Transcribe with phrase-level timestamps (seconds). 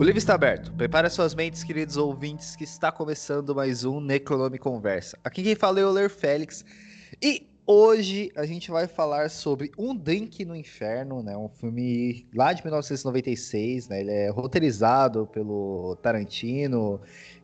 [0.00, 0.72] O livro está aberto.
[0.72, 5.18] Prepare suas mentes, queridos ouvintes, que está começando mais um Necronome Conversa.
[5.22, 6.64] Aqui quem fala é o Ler Félix.
[7.20, 11.36] E hoje a gente vai falar sobre Um Drink no Inferno, né?
[11.36, 14.00] Um filme lá de 1996, né?
[14.00, 17.00] Ele é roteirizado pelo Tarantino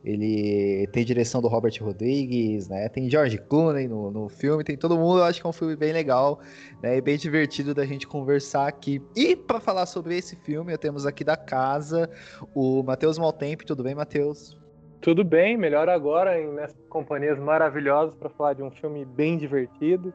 [0.07, 2.89] ele tem direção do Robert Rodrigues, né?
[2.89, 5.19] Tem George Clooney no, no filme, tem todo mundo.
[5.19, 6.39] Eu acho que é um filme bem legal,
[6.81, 6.97] né?
[6.97, 9.03] E bem divertido da gente conversar aqui.
[9.17, 12.09] E para falar sobre esse filme, temos aqui da casa
[12.55, 13.67] o Matheus Maltempo.
[13.67, 14.57] Tudo bem, Matheus?
[15.01, 20.13] Tudo bem, melhor agora em nessas companhias maravilhosas para falar de um filme bem divertido.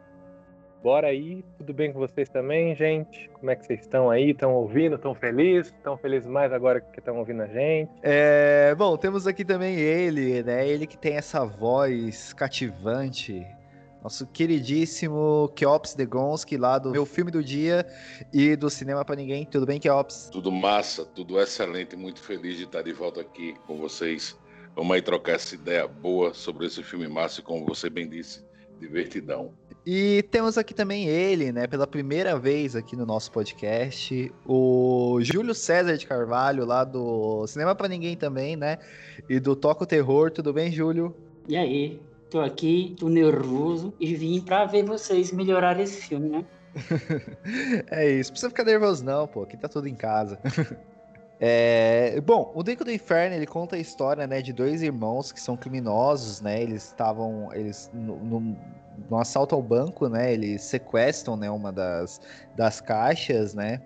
[0.84, 3.30] Bora aí, tudo bem com vocês também, gente?
[3.34, 4.32] Como é que vocês estão aí?
[4.32, 4.96] Estão ouvindo?
[4.96, 5.72] Estão felizes?
[5.72, 7.92] Estão felizes mais agora que estão ouvindo a gente?
[8.02, 10.68] É, bom, temos aqui também ele, né?
[10.68, 13.46] Ele que tem essa voz cativante.
[14.02, 17.86] Nosso queridíssimo Keops Degonski, lá do meu filme do dia
[18.34, 19.46] e do Cinema para Ninguém.
[19.46, 20.30] Tudo bem, Keops?
[20.32, 21.96] Tudo massa, tudo excelente.
[21.96, 24.36] Muito feliz de estar de volta aqui com vocês.
[24.76, 28.44] Vamos aí trocar essa ideia boa sobre esse filme massa e, como você bem disse,
[28.80, 29.54] divertidão.
[29.86, 35.56] E temos aqui também ele, né, pela primeira vez aqui no nosso podcast, o Júlio
[35.56, 38.78] César de Carvalho, lá do Cinema para Ninguém também, né?
[39.28, 40.30] E do Toca o Terror.
[40.30, 41.16] Tudo bem, Júlio?
[41.48, 42.00] E aí?
[42.30, 46.46] Tô aqui, tô nervoso e vim para ver vocês melhorar esse filme, né?
[47.92, 50.40] é isso, precisa ficar nervoso não, pô, aqui tá tudo em casa.
[51.44, 55.42] É, bom, o Drinco do Inferno ele conta a história né, de dois irmãos que
[55.42, 56.62] são criminosos, né?
[56.62, 58.58] Eles estavam, eles no, no,
[59.10, 60.32] no, assalto ao banco, né?
[60.32, 62.22] Eles sequestram, né, uma das,
[62.56, 63.82] das caixas, né?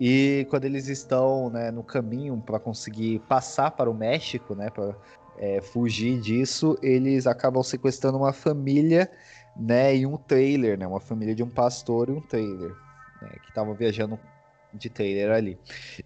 [0.00, 4.70] E quando eles estão né, no caminho para conseguir passar para o México, né?
[4.70, 4.94] Para
[5.36, 9.10] é, fugir disso, eles acabam sequestrando uma família,
[9.54, 9.94] né?
[9.94, 10.86] E um trailer, né?
[10.86, 12.70] Uma família de um pastor e um trailer,
[13.20, 14.18] né, que estavam viajando
[14.74, 15.58] de trailer ali.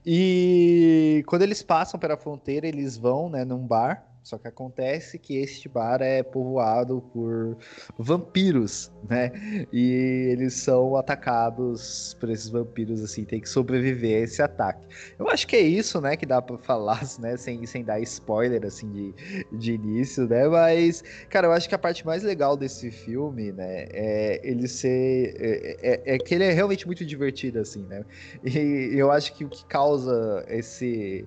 [0.04, 5.38] E quando eles passam pela fronteira, eles vão, né, num bar só que acontece que
[5.38, 7.56] este bar é povoado por
[7.96, 9.32] vampiros, né?
[9.72, 14.86] E eles são atacados por esses vampiros, assim, tem que sobreviver a esse ataque.
[15.18, 18.66] Eu acho que é isso, né, que dá para falar, né, sem, sem dar spoiler,
[18.66, 19.14] assim, de,
[19.50, 20.46] de início, né?
[20.46, 25.36] Mas, cara, eu acho que a parte mais legal desse filme, né, é ele ser.
[25.40, 28.04] É, é, é que ele é realmente muito divertido, assim, né?
[28.44, 31.24] E eu acho que o que causa esse.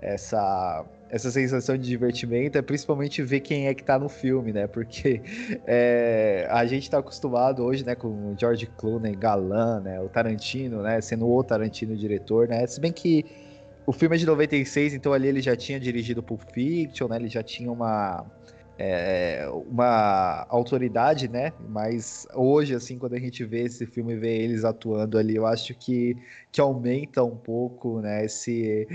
[0.00, 4.66] essa essa sensação de divertimento é principalmente ver quem é que tá no filme, né?
[4.66, 5.20] Porque
[5.66, 10.00] é, a gente tá acostumado hoje, né, com o George Clooney, galã, né?
[10.00, 11.00] O Tarantino, né?
[11.00, 12.66] Sendo o Tarantino diretor, né?
[12.66, 13.24] Se bem que
[13.86, 17.16] o filme é de 96, então ali ele já tinha dirigido Pulp Fiction, né?
[17.16, 18.24] Ele já tinha uma
[18.82, 21.52] é, uma autoridade, né?
[21.68, 25.44] Mas hoje, assim, quando a gente vê esse filme e vê eles atuando ali, eu
[25.44, 26.16] acho que,
[26.50, 28.24] que aumenta um pouco, né?
[28.24, 28.88] Esse,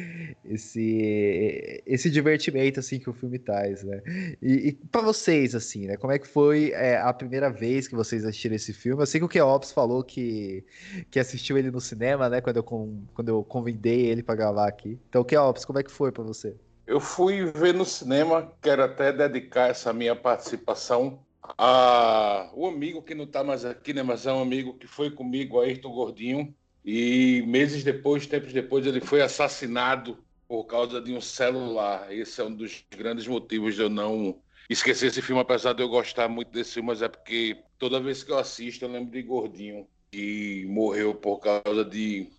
[0.44, 4.02] esse, esse divertimento, assim, que o filme traz, né?
[4.42, 5.98] E, e para vocês, assim, né?
[5.98, 9.04] Como é que foi é, a primeira vez que vocês assistiram esse filme?
[9.04, 10.64] Eu sei que o Keops falou que,
[11.12, 12.42] que assistiu ele no cinema, né?
[12.42, 14.98] Quando eu, quando eu convidei ele para gravar aqui.
[15.10, 16.56] Então, Keops, como é que foi para você?
[16.88, 21.26] Eu fui ver no cinema, quero até dedicar essa minha participação
[21.58, 25.10] a um amigo que não está mais aqui, né, mas é um amigo que foi
[25.10, 31.22] comigo, Ayrton Gordinho, e meses depois, tempos depois, ele foi assassinado por causa de um
[31.22, 32.14] celular.
[32.14, 35.90] Esse é um dos grandes motivos de eu não esquecer esse filme, apesar de eu
[35.90, 39.24] gostar muito desse filme, mas é porque toda vez que eu assisto eu lembro de
[39.24, 42.30] Gordinho, que morreu por causa de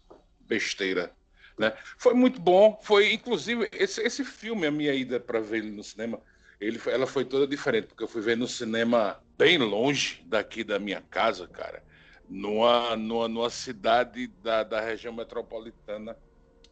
[0.40, 1.12] besteira.
[1.58, 1.72] Né?
[1.98, 2.78] Foi muito bom.
[2.82, 6.20] Foi, inclusive, esse, esse filme, a minha ida para ver ele no cinema,
[6.60, 10.78] ele, ela foi toda diferente, porque eu fui ver no cinema bem longe daqui da
[10.78, 11.82] minha casa, cara,
[12.28, 16.16] numa, numa, numa cidade da, da região metropolitana,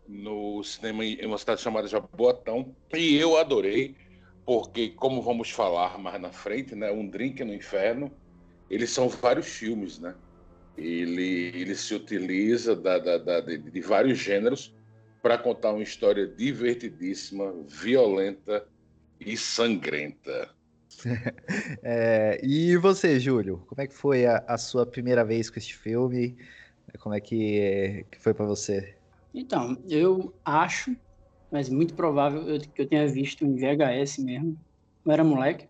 [0.06, 2.74] no cinema em uma cidade chamada Jaboatão.
[2.92, 3.96] E eu adorei,
[4.44, 8.12] porque, como vamos falar mais na frente, né, Um Drink no Inferno,
[8.68, 10.14] eles são vários filmes, né?
[10.76, 14.74] Ele, ele se utiliza da, da, da, de, de vários gêneros
[15.22, 18.66] para contar uma história divertidíssima, violenta
[19.18, 20.50] e sangrenta.
[21.82, 23.64] é, e você, Júlio?
[23.66, 26.36] Como é que foi a, a, sua primeira vez com este filme?
[26.98, 28.94] Como é que, que foi para você?
[29.32, 30.94] Então, eu acho,
[31.50, 34.58] mas muito provável que eu tenha visto em VHS mesmo.
[35.04, 35.68] Eu era moleque.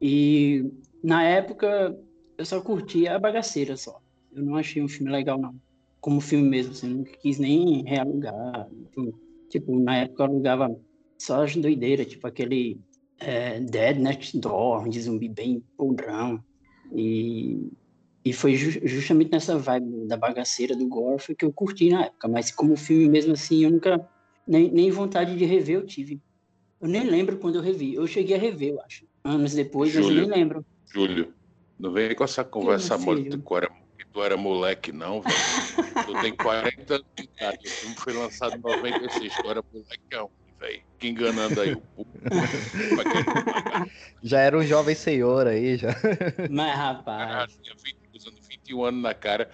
[0.00, 0.70] E
[1.02, 1.96] na época
[2.36, 4.00] eu só curtia a bagaceira só.
[4.36, 5.54] Eu não achei um filme legal, não
[6.06, 8.68] como filme mesmo, assim, não quis nem realugar.
[8.72, 9.12] Enfim.
[9.50, 10.80] Tipo, na época eu alugava
[11.18, 12.78] só as doideiras, tipo aquele
[13.18, 16.40] é, Dead Next Door, de zumbi bem podrão.
[16.94, 17.72] E,
[18.24, 22.28] e foi ju justamente nessa vibe da bagaceira do gore que eu curti na época.
[22.28, 24.08] Mas como filme mesmo assim, eu nunca
[24.46, 26.20] Nem, nem vontade de rever eu tive.
[26.80, 27.94] Eu nem lembro quando eu revi.
[27.94, 29.04] Eu cheguei a rever, eu acho.
[29.24, 30.64] Anos depois, Júlio, mas eu nem lembro.
[30.88, 31.34] Júlio,
[31.76, 33.38] não vem com essa conversa morta era, que
[34.16, 35.36] tu era moleque, não, velho.
[36.06, 37.58] tu tem 40 anos de idade.
[37.66, 39.36] O filme foi lançado em 96.
[39.36, 40.82] Tu era molecão, velho.
[40.98, 42.20] Que enganando aí o público.
[44.22, 45.94] já era um jovem senhor aí, já.
[46.50, 47.30] Mas, rapaz.
[47.30, 49.50] Ah, tinha 20, usando 21 anos na cara.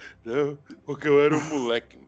[0.86, 1.98] Porque eu era um moleque.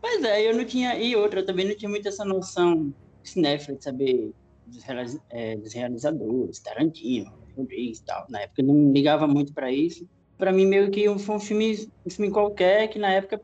[0.00, 0.96] Pois é, eu não tinha.
[0.96, 2.94] E outra, eu também não tinha muito essa noção
[3.24, 4.32] cinéfila de saber
[4.64, 4.84] dos,
[5.30, 8.24] é, dos realizadores, Tarantino, Rodrigues e tal.
[8.30, 10.08] Na época eu não ligava muito para isso.
[10.38, 13.40] Para mim, meio que foi um filme, um filme qualquer que na época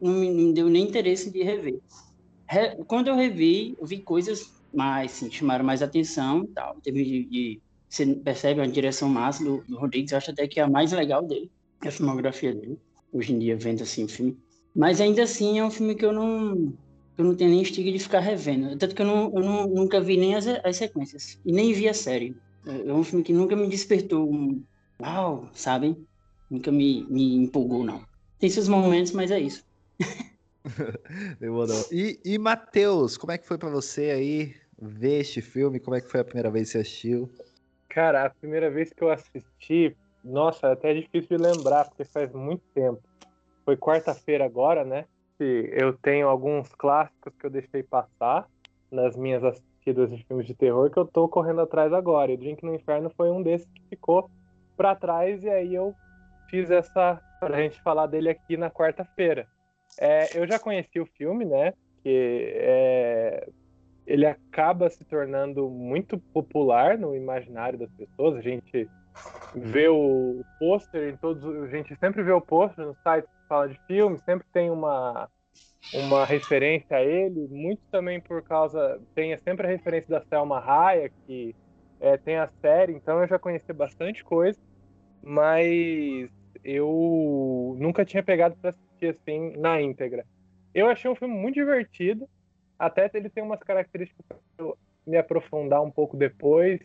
[0.00, 1.78] não me, não deu nem interesse de rever.
[2.48, 6.76] Re, quando eu revi, eu vi coisas mais, assim, chamaram mais atenção tal.
[6.82, 10.58] Teve de, de, você percebe a direção massa do, do Rodrigues, eu acho até que
[10.58, 11.50] é a mais legal dele,
[11.80, 12.78] a filmografia dele.
[13.12, 14.36] Hoje em dia, vendo assim o filme,
[14.74, 16.72] mas ainda assim é um filme que eu não,
[17.18, 18.76] eu não tenho nem estiga de ficar revendo.
[18.78, 21.38] Tanto que eu, não, eu não, nunca vi nem as, as sequências.
[21.44, 22.34] E nem vi a série.
[22.66, 24.62] É um filme que nunca me despertou um
[25.00, 25.96] uau, sabe?
[26.52, 28.04] Nunca me, me empolgou, não.
[28.38, 29.64] Tem seus momentos, mas é isso.
[31.40, 31.84] Demorou.
[31.90, 35.80] E, e Matheus, como é que foi para você aí ver este filme?
[35.80, 37.30] Como é que foi a primeira vez que você assistiu?
[37.88, 42.30] Cara, a primeira vez que eu assisti, nossa, é até difícil de lembrar, porque faz
[42.32, 43.02] muito tempo
[43.64, 45.06] foi quarta-feira agora, né?
[45.38, 48.46] Eu tenho alguns clássicos que eu deixei passar
[48.90, 52.30] nas minhas assistidas de filmes de terror que eu tô correndo atrás agora.
[52.30, 54.30] E o Drink no Inferno foi um desses que ficou
[54.76, 55.94] para trás e aí eu
[56.52, 59.48] fiz essa pra gente falar dele aqui na quarta-feira.
[59.98, 61.72] É, eu já conheci o filme, né?
[62.02, 63.48] Que é,
[64.06, 68.36] ele acaba se tornando muito popular no imaginário das pessoas.
[68.36, 68.86] A gente
[69.54, 73.68] vê o pôster em todos, a gente sempre vê o pôster no site que fala
[73.68, 75.28] de filme, sempre tem uma
[75.92, 81.10] uma referência a ele, muito também por causa tem sempre a referência da Selma Raia
[81.26, 81.56] que
[82.00, 84.58] é, tem a série, então eu já conheci bastante coisa,
[85.22, 86.30] mas
[86.64, 90.24] eu nunca tinha pegado para assistir assim na íntegra.
[90.74, 92.28] Eu achei um filme muito divertido,
[92.78, 94.24] até ele tem umas características
[94.56, 94.72] para
[95.06, 96.80] me aprofundar um pouco depois,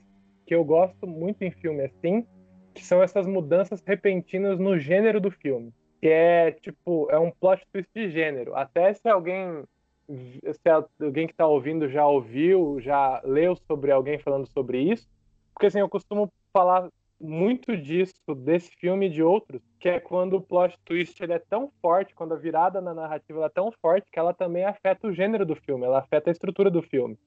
[0.45, 2.25] que eu gosto muito em filme assim,
[2.73, 5.73] que são essas mudanças repentinas no gênero do filme.
[5.99, 8.55] Que é tipo, é um plot twist de gênero.
[8.55, 9.63] Até se alguém
[10.09, 10.69] se
[11.01, 15.05] alguém que está ouvindo já ouviu, já leu sobre alguém falando sobre isso,
[15.53, 20.37] porque assim, eu costumo falar muito disso, desse filme e de outros, que é quando
[20.37, 24.09] o plot twist ele é tão forte, quando a virada na narrativa é tão forte,
[24.11, 27.17] que ela também afeta o gênero do filme, ela afeta a estrutura do filme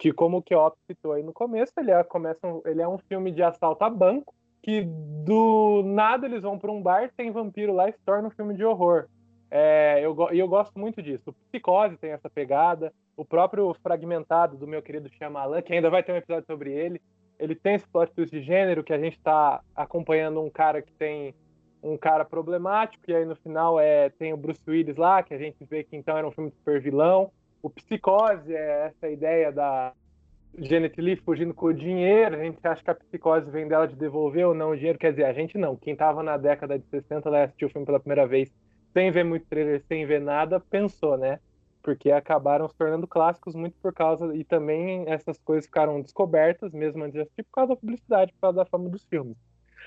[0.00, 2.96] que como o Keop citou aí no começo, ele é, começa um, ele é um
[2.96, 7.74] filme de assalto a banco, que do nada eles vão para um bar, tem vampiro
[7.74, 9.08] lá e se torna um filme de horror.
[9.50, 11.24] É, eu, e eu gosto muito disso.
[11.26, 16.02] O Psicose tem essa pegada, o próprio Fragmentado do meu querido Shyamalan, que ainda vai
[16.02, 17.00] ter um episódio sobre ele,
[17.40, 20.92] ele tem esse plot twist de gênero, que a gente está acompanhando um cara que
[20.92, 21.34] tem
[21.82, 25.38] um cara problemático, e aí no final é, tem o Bruce Willis lá, que a
[25.38, 27.32] gente vê que então era um filme super vilão.
[27.62, 29.92] O Psicose é essa ideia da
[30.58, 32.36] Janet Lee fugindo com o dinheiro.
[32.36, 34.98] A gente acha que a psicose vem dela de devolver ou não o dinheiro.
[34.98, 35.76] Quer dizer, a gente não.
[35.76, 38.52] Quem estava na década de 60 lá assistiu o filme pela primeira vez
[38.92, 41.38] sem ver muito trailer, sem ver nada, pensou, né?
[41.82, 44.34] Porque acabaram se tornando clássicos muito por causa.
[44.34, 48.40] E também essas coisas ficaram descobertas, mesmo antes de assistir, por causa da publicidade, por
[48.40, 49.36] causa da fama dos filmes.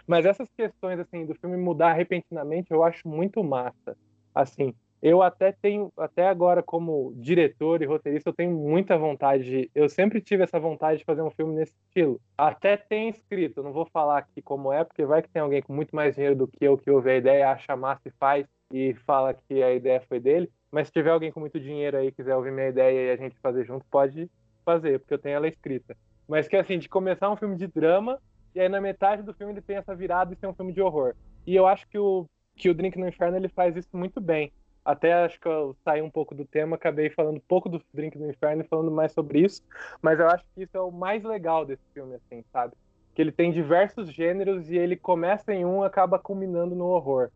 [0.07, 3.95] Mas essas questões, assim, do filme mudar repentinamente, eu acho muito massa.
[4.33, 4.73] Assim,
[5.03, 9.71] eu até tenho, até agora, como diretor e roteirista, eu tenho muita vontade de.
[9.75, 12.21] Eu sempre tive essa vontade de fazer um filme nesse estilo.
[12.37, 15.73] Até tem escrito, não vou falar aqui como é, porque vai que tem alguém com
[15.73, 18.93] muito mais dinheiro do que eu que ouve a ideia, acha massa e faz e
[19.05, 20.49] fala que a ideia foi dele.
[20.73, 23.37] Mas se tiver alguém com muito dinheiro aí quiser ouvir minha ideia e a gente
[23.39, 24.29] fazer junto, pode
[24.65, 25.95] fazer, porque eu tenho ela escrita.
[26.27, 28.19] Mas que assim, de começar um filme de drama,
[28.55, 30.81] e aí na metade do filme ele tem essa virada e ser um filme de
[30.81, 31.13] horror.
[31.45, 32.25] E eu acho que o,
[32.55, 34.51] que o Drink no Inferno ele faz isso muito bem
[34.83, 38.29] até acho que eu saí um pouco do tema, acabei falando pouco do Drink do
[38.29, 39.61] Inferno e falando mais sobre isso,
[40.01, 42.73] mas eu acho que isso é o mais legal desse filme, assim, sabe?
[43.15, 47.29] Que ele tem diversos gêneros e ele começa em um acaba culminando no horror.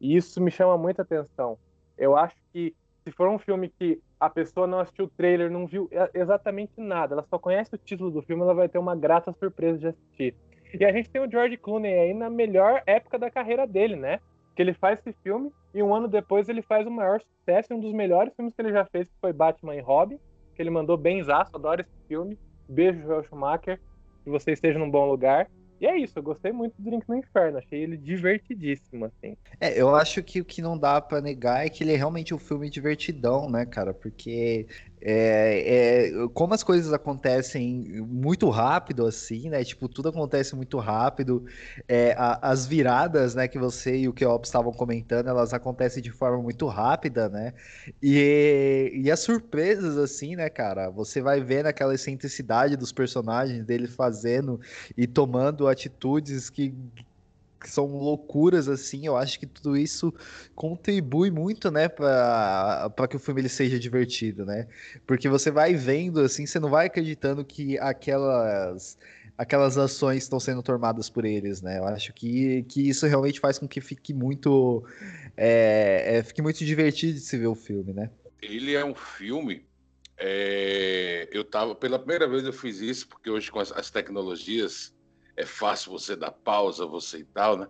[0.00, 1.58] E isso me chama muita atenção.
[1.98, 2.74] Eu acho que
[3.04, 7.14] se for um filme que a pessoa não assistiu o trailer, não viu exatamente nada,
[7.14, 10.34] ela só conhece o título do filme, ela vai ter uma grata surpresa de assistir.
[10.78, 14.18] E a gente tem o George Clooney aí na melhor época da carreira dele, né?
[14.56, 17.80] Que ele faz esse filme e um ano depois ele faz o maior sucesso, um
[17.80, 20.18] dos melhores filmes que ele já fez, que foi Batman e Robin,
[20.54, 22.38] que ele mandou bem zaço, adoro esse filme.
[22.68, 23.78] Beijo, Joel Schumacher,
[24.24, 25.48] que você esteja num bom lugar.
[25.84, 29.36] E é isso, eu gostei muito do Drink no Inferno, achei ele divertidíssimo, assim.
[29.60, 32.32] É, eu acho que o que não dá para negar é que ele é realmente
[32.32, 33.92] um filme divertidão, né, cara?
[33.92, 34.66] Porque
[35.06, 39.62] é, é, como as coisas acontecem muito rápido, assim, né?
[39.62, 41.44] Tipo, tudo acontece muito rápido.
[41.86, 46.10] É, a, as viradas, né, que você e o Keops estavam comentando, elas acontecem de
[46.10, 47.52] forma muito rápida, né?
[48.02, 50.88] E, e as surpresas, assim, né, cara?
[50.88, 54.58] Você vai vendo aquela excentricidade dos personagens dele fazendo
[54.96, 56.74] e tomando atitudes que
[57.64, 60.12] que são loucuras assim, eu acho que tudo isso
[60.54, 64.68] contribui muito, né, para que o filme ele seja divertido, né?
[65.06, 68.98] Porque você vai vendo assim, você não vai acreditando que aquelas
[69.36, 71.78] aquelas ações estão sendo tomadas por eles, né?
[71.78, 74.84] Eu acho que, que isso realmente faz com que fique muito
[75.34, 78.10] é, é, fique muito divertido de se ver o filme, né?
[78.42, 79.64] Ele é um filme
[80.18, 84.93] é, eu tava pela primeira vez eu fiz isso porque hoje com as, as tecnologias
[85.36, 87.68] é fácil você dar pausa, você e tal, né?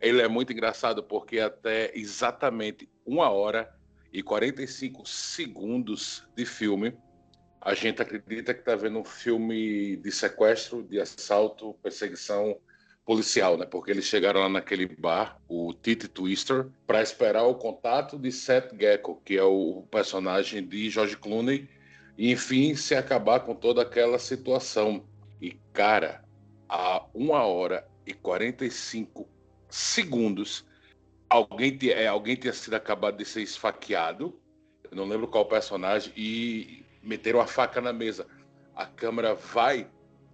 [0.00, 3.72] Ele é muito engraçado porque até exatamente uma hora
[4.12, 6.96] e 45 segundos de filme,
[7.60, 12.56] a gente acredita que está vendo um filme de sequestro, de assalto, perseguição
[13.04, 13.64] policial, né?
[13.64, 18.74] Porque eles chegaram lá naquele bar, o Titi Twister, para esperar o contato de Seth
[18.78, 21.68] Gecko, que é o personagem de George Clooney,
[22.18, 25.04] e enfim se acabar com toda aquela situação.
[25.40, 26.24] E cara,
[26.68, 29.28] a 1 hora e 45
[29.68, 30.64] segundos,
[31.28, 34.38] alguém, é, alguém tinha sido acabado de ser esfaqueado,
[34.90, 38.26] eu não lembro qual personagem, e meteram a faca na mesa.
[38.74, 39.88] A câmera vai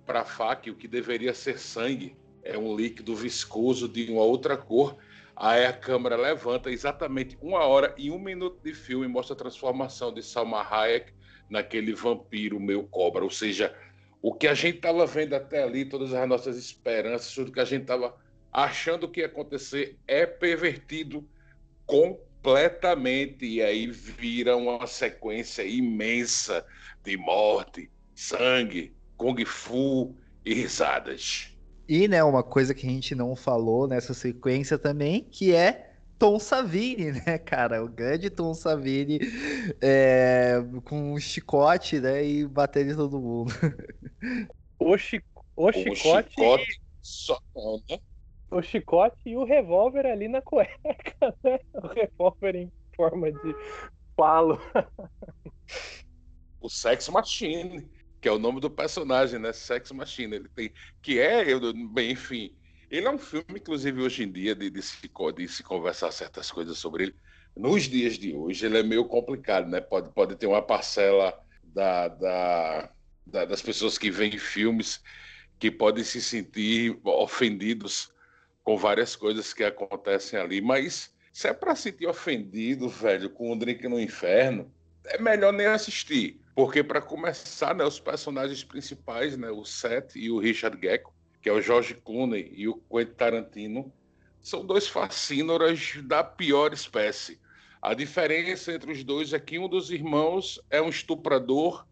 [0.04, 4.22] para a faca e o que deveria ser sangue é um líquido viscoso de uma
[4.22, 4.96] outra cor.
[5.34, 10.12] Aí a câmera levanta exatamente uma hora e um minuto de filme mostra a transformação
[10.12, 11.12] de Salma Hayek
[11.48, 13.24] naquele vampiro meu cobra.
[13.24, 13.74] Ou seja,
[14.22, 17.64] o que a gente estava vendo até ali, todas as nossas esperanças, tudo que a
[17.64, 18.16] gente estava
[18.52, 21.28] achando que ia acontecer, é pervertido
[21.84, 23.44] completamente.
[23.44, 26.64] E aí vira uma sequência imensa
[27.02, 30.14] de morte, sangue, kung fu
[30.44, 31.52] e risadas.
[31.88, 35.91] E, né, uma coisa que a gente não falou nessa sequência também, que é
[36.22, 37.82] Tom Savini, né, cara?
[37.82, 39.18] O grande Tom Savini
[39.80, 43.52] é, com um chicote, né, e batendo em todo mundo.
[44.78, 45.20] O, chi
[45.56, 45.90] o, chicote.
[45.90, 47.40] O chicote só
[47.90, 47.98] né?
[48.52, 50.76] O chicote e o revólver ali na cueca,
[51.42, 51.58] né?
[51.74, 53.56] O revólver em forma de
[54.14, 54.60] palo.
[56.60, 57.84] O Sex Machine,
[58.20, 59.52] que é o nome do personagem, né?
[59.52, 60.36] Sex Machine.
[60.36, 60.72] Ele tem.
[61.02, 62.54] Que é, eu, bem, enfim
[62.92, 64.96] ele é um filme, inclusive, hoje em dia, de, de, se,
[65.34, 67.14] de se conversar certas coisas sobre ele.
[67.56, 69.80] Nos dias de hoje, ele é meio complicado, né?
[69.80, 72.90] Pode, pode ter uma parcela da, da,
[73.26, 75.02] da, das pessoas que veem filmes
[75.58, 78.12] que podem se sentir ofendidos
[78.62, 83.58] com várias coisas que acontecem ali, mas se é para sentir ofendido, velho, com o
[83.58, 84.70] Drink no Inferno,
[85.04, 86.40] é melhor nem assistir.
[86.54, 91.11] Porque, para começar, né, os personagens principais, né, o Seth e o Richard Gecko,
[91.42, 93.92] que é o George Clooney e o Quentin Tarantino,
[94.40, 97.40] são dois fascínoras da pior espécie.
[97.80, 101.84] A diferença entre os dois é que um dos irmãos é um estuprador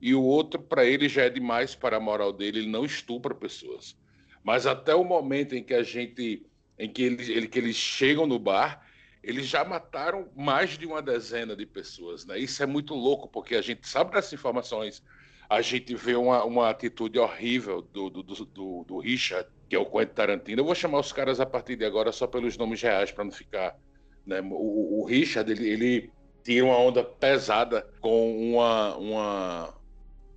[0.00, 3.34] e o outro, para ele, já é demais para a moral dele, ele não estupra
[3.34, 3.96] pessoas.
[4.44, 6.46] Mas até o momento em que a gente,
[6.78, 8.86] em que eles, ele, que eles chegam no bar,
[9.22, 12.24] eles já mataram mais de uma dezena de pessoas.
[12.24, 12.38] Né?
[12.38, 15.02] Isso é muito louco, porque a gente sabe dessas informações
[15.50, 19.84] a gente vê uma, uma atitude horrível do, do, do, do, Richard, que é o
[19.84, 20.60] Quentin Tarantino.
[20.60, 23.32] Eu vou chamar os caras a partir de agora só pelos nomes reais para não
[23.32, 23.76] ficar.
[24.24, 24.40] Né?
[24.42, 26.12] O, o, Richard, ele, ele
[26.44, 29.74] tira uma onda pesada com uma, uma,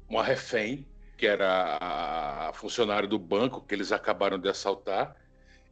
[0.10, 0.84] uma refém,
[1.16, 5.16] que era a, a funcionária do banco que eles acabaram de assaltar.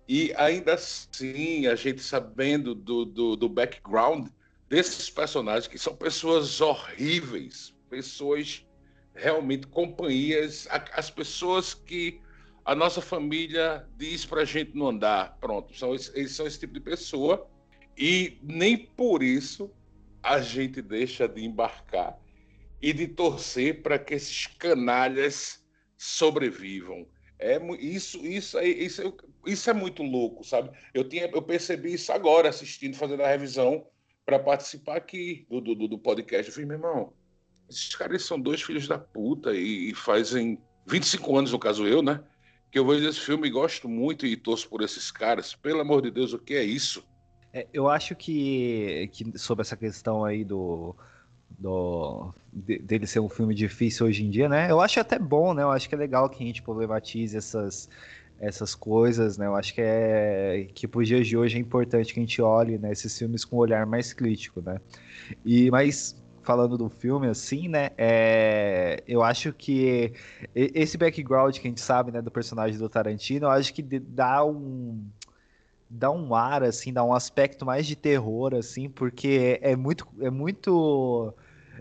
[0.07, 4.27] E ainda assim, a gente sabendo do, do, do background
[4.69, 8.67] desses personagens, que são pessoas horríveis, pessoas
[9.21, 12.19] realmente companhias, as pessoas que
[12.65, 15.37] a nossa família diz para a gente não andar.
[15.39, 17.49] Pronto, são, eles são esse tipo de pessoa
[17.97, 19.71] e nem por isso
[20.23, 22.17] a gente deixa de embarcar
[22.81, 25.63] e de torcer para que esses canalhas
[25.97, 27.07] sobrevivam.
[27.37, 30.69] É isso, isso, é, isso, isso é muito louco, sabe?
[30.93, 33.87] Eu tinha, eu percebi isso agora assistindo, fazendo a revisão
[34.25, 36.47] para participar aqui do, do, do podcast.
[36.47, 37.13] Eu falei, meu irmão,
[37.71, 42.01] esses caras são dois filhos da puta e, e fazem 25 anos, no caso eu,
[42.01, 42.21] né?
[42.69, 45.55] Que eu vejo esse filme e gosto muito e torço por esses caras.
[45.55, 47.03] Pelo amor de Deus, o que é isso?
[47.53, 50.95] É, eu acho que, que sobre essa questão aí do,
[51.49, 54.71] do de, dele ser um filme difícil hoje em dia, né?
[54.71, 55.63] Eu acho até bom, né?
[55.63, 57.89] Eu acho que é legal que a gente problematize essas
[58.39, 59.45] essas coisas, né?
[59.45, 62.77] Eu acho que é que para dias de hoje é importante que a gente olhe
[62.79, 64.79] né, esses filmes com um olhar mais crítico, né?
[65.45, 67.91] E mas falando do filme assim, né?
[67.98, 70.13] É, eu acho que
[70.55, 74.43] esse background que a gente sabe, né, do personagem do Tarantino, eu acho que dá
[74.45, 75.05] um
[75.89, 80.29] dá um ar assim, dá um aspecto mais de terror assim, porque é muito é
[80.29, 81.33] muito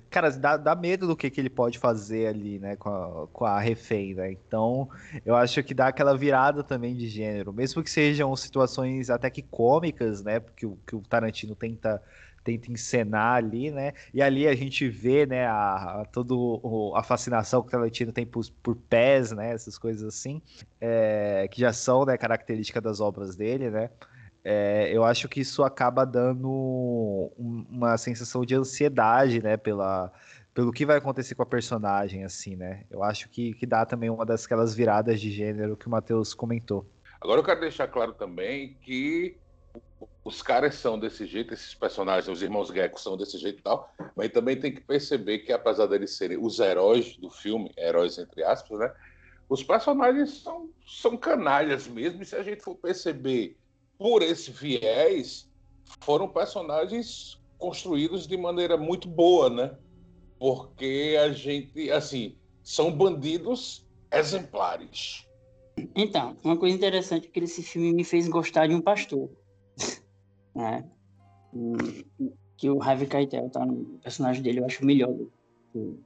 [0.08, 3.44] cara, dá, dá medo do que, que ele pode fazer ali, né, com a, com
[3.44, 4.32] a refém, né?
[4.32, 4.88] Então,
[5.24, 9.42] eu acho que dá aquela virada também de gênero, mesmo que sejam situações até que
[9.42, 12.02] cômicas, né, porque o, que o Tarantino tenta
[12.42, 13.92] tenta encenar ali, né?
[14.12, 18.26] E ali a gente vê, né, a, a todo a fascinação que o Tarantino tem
[18.26, 20.40] por, por pés, né, essas coisas assim,
[20.80, 23.90] é, que já são, né, característica das obras dele, né?
[24.44, 30.12] é, eu acho que isso acaba dando uma sensação de ansiedade, né, pela,
[30.54, 32.84] pelo que vai acontecer com a personagem, assim, né?
[32.90, 36.32] Eu acho que, que dá também uma das aquelas viradas de gênero que o Matheus
[36.32, 36.86] comentou.
[37.20, 39.36] Agora eu quero deixar claro também que
[40.24, 43.90] os caras são desse jeito, esses personagens, os irmãos Gecko são desse jeito e tal,
[44.14, 48.44] mas também tem que perceber que apesar deles serem os heróis do filme, heróis entre
[48.44, 48.92] aspas, né?
[49.48, 53.56] Os personagens são, são canalhas mesmo, e se a gente for perceber
[53.98, 55.50] por esse viés,
[56.00, 59.76] foram personagens construídos de maneira muito boa, né?
[60.38, 65.26] Porque a gente, assim, são bandidos exemplares.
[65.94, 69.30] Então, uma coisa interessante é que esse filme me fez gostar de um pastor,
[70.60, 70.84] né?
[72.56, 75.32] Que o Harvey Keitel tá no personagem dele, eu acho melhor do,
[75.74, 75.98] do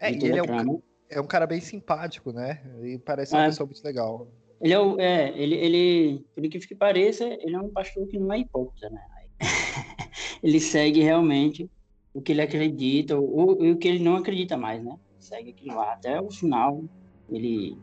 [0.00, 2.62] é, ele é um, é um, cara bem simpático, né?
[2.82, 3.46] E parece uma é.
[3.46, 4.28] pessoa muito legal.
[4.60, 8.18] Ele é, o, é ele, ele, por incrível que pareça, ele é um pastor que
[8.18, 9.00] não é hipócrita, né?
[10.42, 11.68] ele segue realmente
[12.14, 14.96] o que ele acredita, ou, ou o que ele não acredita mais, né?
[15.18, 16.84] Segue aquilo lá até o final.
[17.28, 17.76] Ele,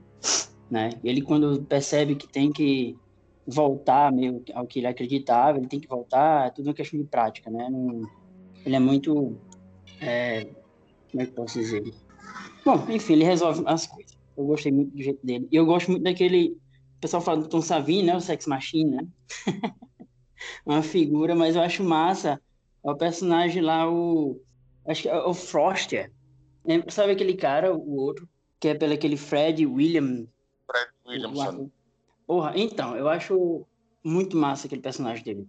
[0.69, 0.89] né?
[1.03, 2.97] Ele quando percebe que tem que
[3.47, 7.05] voltar meio ao que ele acreditava, ele tem que voltar, é tudo uma questão de
[7.05, 7.69] prática, né?
[7.69, 8.01] Não,
[8.65, 9.37] ele é muito,
[10.01, 10.47] é,
[11.11, 11.83] como é que posso dizer?
[12.65, 14.17] Bom, enfim, ele resolve as coisas.
[14.35, 15.47] Eu gostei muito do jeito dele.
[15.51, 16.57] E eu gosto muito daquele
[16.97, 18.15] o pessoal fala do Tom Savini, né?
[18.15, 19.07] O Sex Machine, né?
[20.65, 22.41] Uma figura, mas eu acho massa
[22.83, 24.39] é o personagem lá, o.
[24.87, 26.11] Acho que é o Froster.
[26.89, 28.29] Sabe aquele cara, o outro,
[28.59, 30.27] que é pelo aquele Fred William.
[30.67, 31.69] Fred Williamson.
[32.25, 33.65] Porra, então, eu acho
[34.03, 35.47] muito massa aquele personagem dele.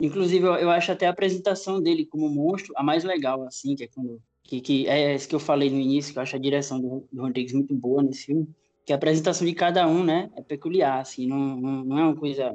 [0.00, 3.84] Inclusive, eu, eu acho até a apresentação dele como monstro a mais legal, assim, que
[3.84, 4.20] é quando.
[4.42, 7.08] Que, que é isso que eu falei no início, que eu acho a direção do,
[7.10, 8.46] do Rodrigues muito boa nesse filme
[8.84, 12.16] que a apresentação de cada um, né, é peculiar, assim, não, não, não é uma
[12.16, 12.54] coisa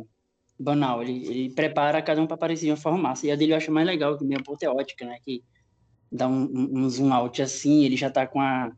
[0.60, 3.54] banal, ele, ele prepara cada um para aparecer de uma forma massa, e a dele
[3.54, 5.44] eu acho mais legal, que é meio apoteótica, né, que
[6.12, 8.72] dá um, um, um, zoom out assim, ele já tá com, a,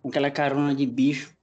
[0.00, 1.34] com aquela carona de bicho,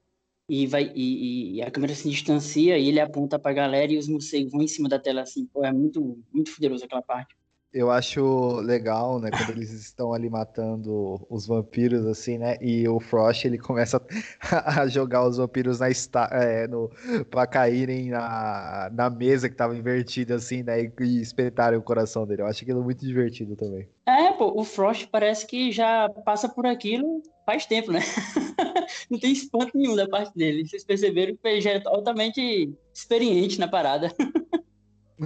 [0.51, 4.09] e vai e, e, a câmera se distancia, e ele aponta pra galera, e os
[4.09, 7.33] morcegos vão em cima da tela, assim, pô, é muito, muito poderoso aquela parte
[7.73, 12.99] eu acho legal, né, quando eles estão ali matando os vampiros, assim, né, e o
[12.99, 14.01] Frost, ele começa
[14.65, 16.91] a jogar os vampiros na esta é, no,
[17.29, 22.27] pra caírem na, na mesa que tava invertida, assim, né, e, e espetarem o coração
[22.27, 22.41] dele.
[22.41, 23.87] Eu acho aquilo muito divertido também.
[24.05, 27.99] É, pô, o Frost parece que já passa por aquilo faz tempo, né?
[29.09, 30.67] Não tem espanto nenhum da parte dele.
[30.67, 34.13] Vocês perceberam que ele já é altamente experiente na parada.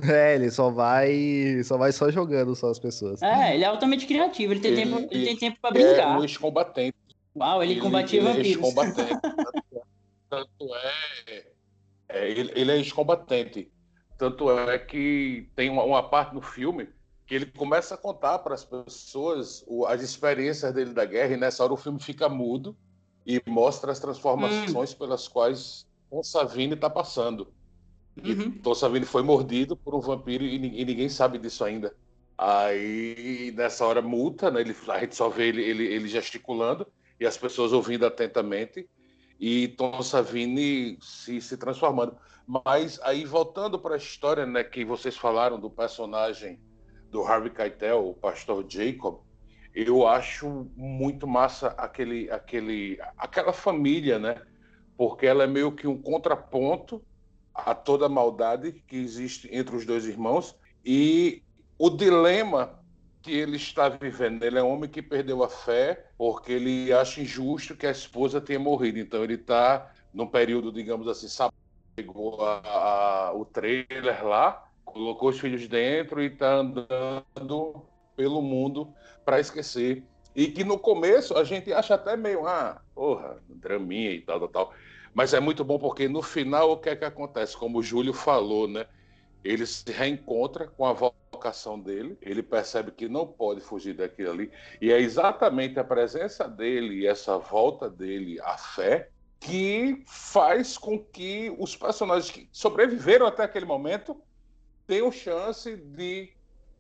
[0.04, 1.64] É, ele só vai.
[1.64, 3.22] Só vai só jogando só as pessoas.
[3.22, 6.16] É, ele é altamente criativo, ele tem ele, tempo, ele tem tempo pra brincar.
[6.16, 6.98] É um ex-combatente.
[7.34, 8.48] Uau, ele, ele combatia ele é vampiros.
[8.48, 9.22] É ex-combatente.
[10.30, 11.46] tanto é.
[12.10, 13.72] é ele, ele, é ex-combatente.
[14.18, 16.90] Tanto é que tem uma, uma, parte no filme
[17.26, 21.64] que ele começa a contar para as pessoas as experiências dele da guerra, e nessa
[21.64, 22.76] hora o filme fica mudo
[23.26, 24.98] e mostra as transformações hum.
[24.98, 27.48] pelas quais o Savini está passando.
[28.24, 28.52] Uhum.
[28.52, 31.94] Tom Savini foi mordido por um vampiro e, e, ninguém sabe disso ainda.
[32.38, 34.62] Aí, nessa hora, multa, né?
[34.62, 36.88] Ele, a gente só vê ele, ele, ele gesticulando
[37.20, 38.88] e as pessoas ouvindo atentamente
[39.40, 42.16] e Tom Savini se, se transformando.
[42.48, 46.60] Mas aí, voltando para a história né, que vocês falaram do personagem
[47.16, 49.22] do Harvey Keitel, o pastor Jacob,
[49.74, 54.42] eu acho muito massa aquele, aquele, aquela família, né?
[54.98, 57.02] Porque ela é meio que um contraponto
[57.54, 61.42] a toda a maldade que existe entre os dois irmãos e
[61.80, 62.80] o dilema
[63.22, 64.44] que ele está vivendo.
[64.44, 68.42] Ele é um homem que perdeu a fé porque ele acha injusto que a esposa
[68.42, 69.00] tenha morrido.
[69.00, 71.28] Então ele está num período, digamos assim,
[71.96, 72.60] pegou a,
[73.30, 74.65] a, o trailer lá,
[74.96, 77.82] colocou os filhos dentro e está andando
[78.16, 78.94] pelo mundo
[79.26, 80.02] para esquecer.
[80.34, 84.48] E que no começo a gente acha até meio, ah, porra, draminha e tal, tal,
[84.48, 84.74] tal.
[85.14, 87.58] Mas é muito bom porque no final o que é que acontece?
[87.58, 88.86] Como o Júlio falou, né?
[89.44, 94.52] Ele se reencontra com a vocação dele, ele percebe que não pode fugir daquilo ali,
[94.82, 100.98] e é exatamente a presença dele e essa volta dele à fé que faz com
[100.98, 104.20] que os personagens que sobreviveram até aquele momento
[104.88, 106.30] tenham chance de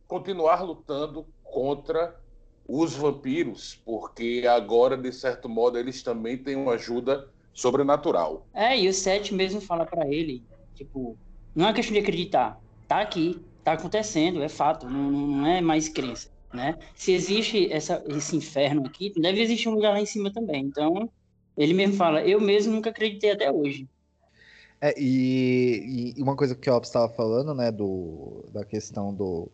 [0.08, 2.20] continuar lutando contra
[2.68, 8.48] os vampiros, porque agora, de certo modo, eles também têm uma ajuda sobrenatural.
[8.54, 11.18] É, e o Seth mesmo fala para ele, tipo,
[11.56, 15.88] não é questão de acreditar, tá aqui, tá acontecendo, é fato, não, não é mais
[15.88, 16.78] crença, né?
[16.96, 20.65] Se existe essa, esse inferno aqui, deve existir um lugar lá em cima também.
[20.65, 21.10] Então,
[21.56, 23.88] ele mesmo fala, eu mesmo nunca acreditei até hoje.
[24.82, 29.50] É, e, e uma coisa que o Ops estava falando, né, do, da questão do,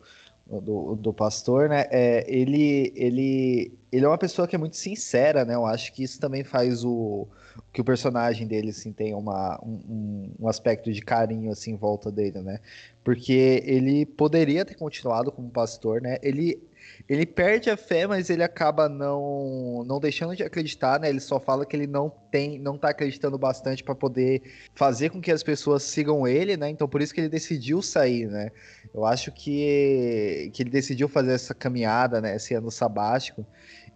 [0.46, 1.86] do, do pastor, né?
[1.90, 5.54] É, ele, ele, ele é uma pessoa que é muito sincera, né?
[5.54, 7.26] Eu acho que isso também faz o
[7.72, 12.10] que o personagem dele assim tenha uma, um, um aspecto de carinho assim em volta
[12.10, 12.60] dele, né?
[13.04, 16.18] Porque ele poderia ter continuado como pastor, né?
[16.22, 16.62] Ele
[17.12, 21.10] ele perde a fé, mas ele acaba não não deixando de acreditar, né?
[21.10, 24.42] Ele só fala que ele não tem, não tá acreditando bastante para poder
[24.74, 26.70] fazer com que as pessoas sigam ele, né?
[26.70, 28.50] Então por isso que ele decidiu sair, né?
[28.94, 33.46] Eu acho que que ele decidiu fazer essa caminhada, né, esse ano sabático.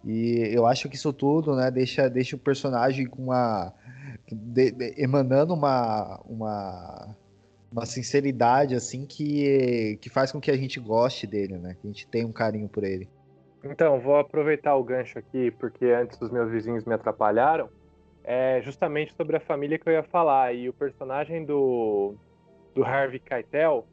[0.05, 3.73] E eu acho que isso tudo, né, deixa deixa o personagem com uma
[4.31, 7.15] de, de, emanando uma uma
[7.71, 11.75] uma sinceridade assim que, que faz com que a gente goste dele, né?
[11.79, 13.09] Que a gente tenha um carinho por ele.
[13.63, 17.69] Então, vou aproveitar o gancho aqui, porque antes os meus vizinhos me atrapalharam.
[18.23, 20.53] É justamente sobre a família que eu ia falar.
[20.53, 22.15] E o personagem do,
[22.73, 23.85] do Harvey Keitel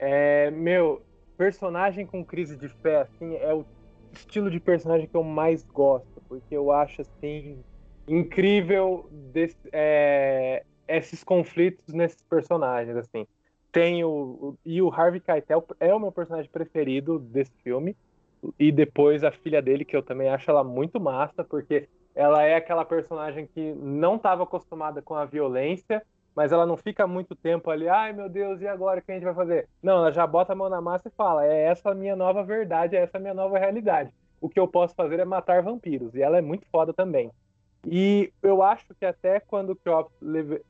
[0.00, 1.02] é, meu,
[1.36, 3.66] personagem com crise de fé, assim, é o
[4.12, 7.62] estilo de personagem que eu mais gosto, porque eu acho, assim,
[8.08, 10.64] incrível desse, é,
[10.96, 13.26] esses conflitos nesses personagens, assim.
[13.72, 17.96] Tem o, o, e o Harvey Keitel é o meu personagem preferido desse filme.
[18.58, 22.56] E depois a filha dele, que eu também acho ela muito massa, porque ela é
[22.56, 26.02] aquela personagem que não estava acostumada com a violência,
[26.34, 29.14] mas ela não fica muito tempo ali, ai meu Deus, e agora o que a
[29.14, 29.68] gente vai fazer?
[29.82, 32.42] Não, ela já bota a mão na massa e fala: é essa a minha nova
[32.42, 34.12] verdade, é essa a minha nova realidade.
[34.40, 36.14] O que eu posso fazer é matar vampiros.
[36.14, 37.30] E ela é muito foda também.
[37.86, 40.10] E eu acho que até quando o Klopp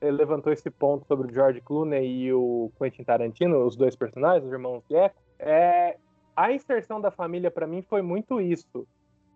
[0.01, 4.45] eh, levantou esse ponto sobre o George Clooney e o Quentin Tarantino, os dois personagens,
[4.45, 5.97] os irmãos Gecko, é,
[6.37, 8.87] a inserção da família para mim foi muito isso,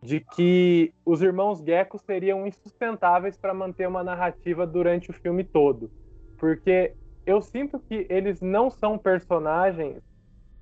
[0.00, 5.90] de que os irmãos Gecko seriam insustentáveis para manter uma narrativa durante o filme todo,
[6.38, 6.94] porque
[7.26, 10.02] eu sinto que eles não são personagens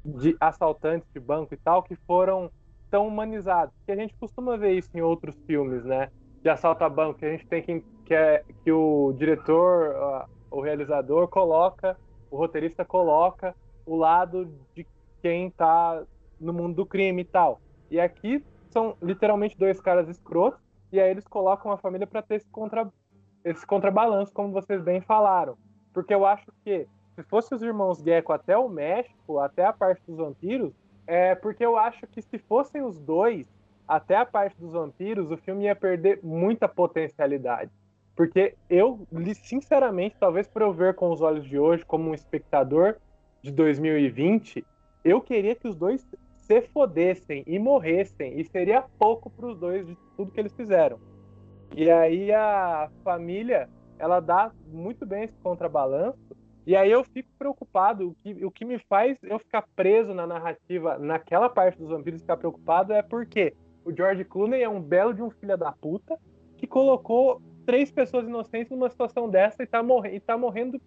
[0.05, 2.51] de assaltantes de banco e tal que foram
[2.91, 6.11] tão humanizados, porque a gente costuma ver isso em outros filmes, né?
[6.43, 10.61] De assalto a banco, que a gente tem que que, é, que o diretor, o
[10.61, 11.97] realizador coloca,
[12.31, 13.55] o roteirista coloca
[13.87, 14.87] o lado de
[15.21, 16.03] quem está
[16.39, 17.61] no mundo do crime e tal.
[17.91, 20.61] E aqui são literalmente dois caras escrotos,
[20.93, 22.91] e aí eles colocam a família para ter esse, contra,
[23.45, 25.57] esse contrabalanço, como vocês bem falaram.
[25.93, 30.03] Porque eu acho que se fosse os irmãos Gecko até o México, até a parte
[30.07, 30.73] dos vampiros,
[31.07, 33.47] é porque eu acho que se fossem os dois,
[33.87, 37.71] até a parte dos vampiros, o filme ia perder muita potencialidade.
[38.15, 42.97] Porque eu, sinceramente, talvez por eu ver com os olhos de hoje, como um espectador
[43.41, 44.65] de 2020,
[45.05, 49.87] eu queria que os dois se fodessem e morressem, e seria pouco para os dois
[49.87, 50.99] de tudo que eles fizeram.
[51.75, 53.69] E aí a família,
[53.99, 58.65] ela dá muito bem esse contrabalanço, e aí eu fico preocupado, o que, o que
[58.65, 63.55] me faz eu ficar preso na narrativa, naquela parte dos vampiros ficar preocupado é porque
[63.85, 66.19] o George Clooney é um belo de um filho da puta
[66.57, 70.81] que colocou três pessoas inocentes numa situação dessa e tá, morre e tá morrendo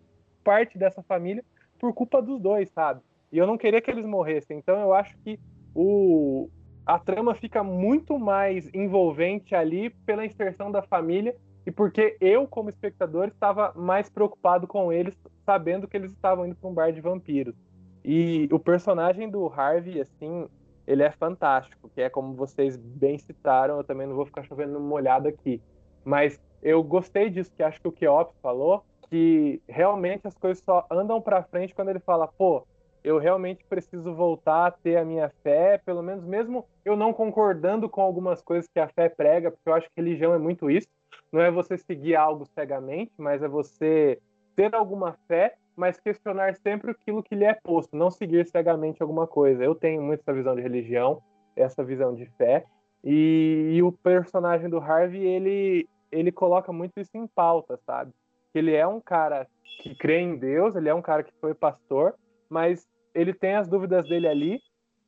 [0.43, 1.43] parte dessa família
[1.79, 3.01] por culpa dos dois, sabe?
[3.31, 4.58] E eu não queria que eles morressem.
[4.58, 5.39] Então eu acho que
[5.73, 6.49] o,
[6.86, 12.69] a trama fica muito mais envolvente ali pela inserção da família e porque eu, como
[12.69, 17.01] espectador, estava mais preocupado com eles, sabendo que eles estavam indo para um bar de
[17.01, 17.55] vampiros.
[18.03, 20.47] E o personagem do Harvey, assim,
[20.88, 24.80] ele é fantástico, que é como vocês bem citaram, eu também não vou ficar chovendo
[24.80, 25.62] molhado aqui.
[26.04, 30.86] Mas eu gostei disso, que acho que o Keops falou, que realmente as coisas só
[30.91, 32.65] andam para frente quando ele fala, pô,
[33.04, 37.88] eu realmente preciso voltar a ter a minha fé, pelo menos mesmo eu não concordando
[37.88, 40.88] com algumas coisas que a fé prega, porque eu acho que religião é muito isso.
[41.32, 44.19] Não é você seguir algo cegamente, mas é você
[44.56, 49.27] ter alguma fé mas questionar sempre aquilo que lhe é posto, não seguir cegamente alguma
[49.27, 49.63] coisa.
[49.63, 51.21] Eu tenho muito essa visão de religião,
[51.55, 52.65] essa visão de fé,
[53.03, 58.11] e, e o personagem do Harvey, ele, ele coloca muito isso em pauta, sabe?
[58.57, 59.47] ele é um cara
[59.81, 62.15] que crê em Deus, ele é um cara que foi pastor,
[62.49, 64.61] mas ele tem as dúvidas dele ali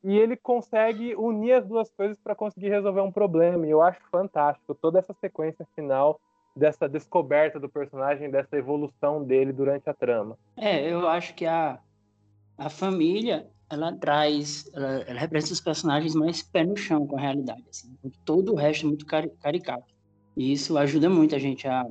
[0.04, 3.66] e ele consegue unir as duas coisas para conseguir resolver um problema.
[3.66, 6.20] E eu acho fantástico toda essa sequência final
[6.56, 10.36] dessa descoberta do personagem, dessa evolução dele durante a trama.
[10.56, 11.78] É, eu acho que a,
[12.56, 17.20] a família ela traz, ela, ela representa os personagens mais pé no chão com a
[17.20, 19.94] realidade, assim, todo o resto é muito caricato.
[20.36, 21.84] E isso ajuda muito a gente a,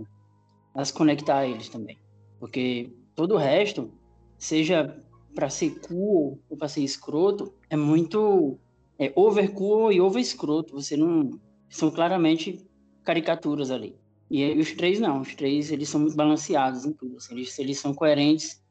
[0.73, 1.99] a se conectar a eles também.
[2.39, 3.91] Porque todo o resto,
[4.37, 4.97] seja
[5.35, 8.57] para ser cool ou para ser escroto, é muito
[8.97, 10.73] é over cool e over escroto.
[10.73, 11.39] Você não
[11.69, 12.65] são claramente
[13.03, 13.95] caricaturas ali.
[14.29, 17.17] E, e os três não, os três eles são muito balanceados em tudo.
[17.17, 18.61] Assim, eles, eles são coerentes.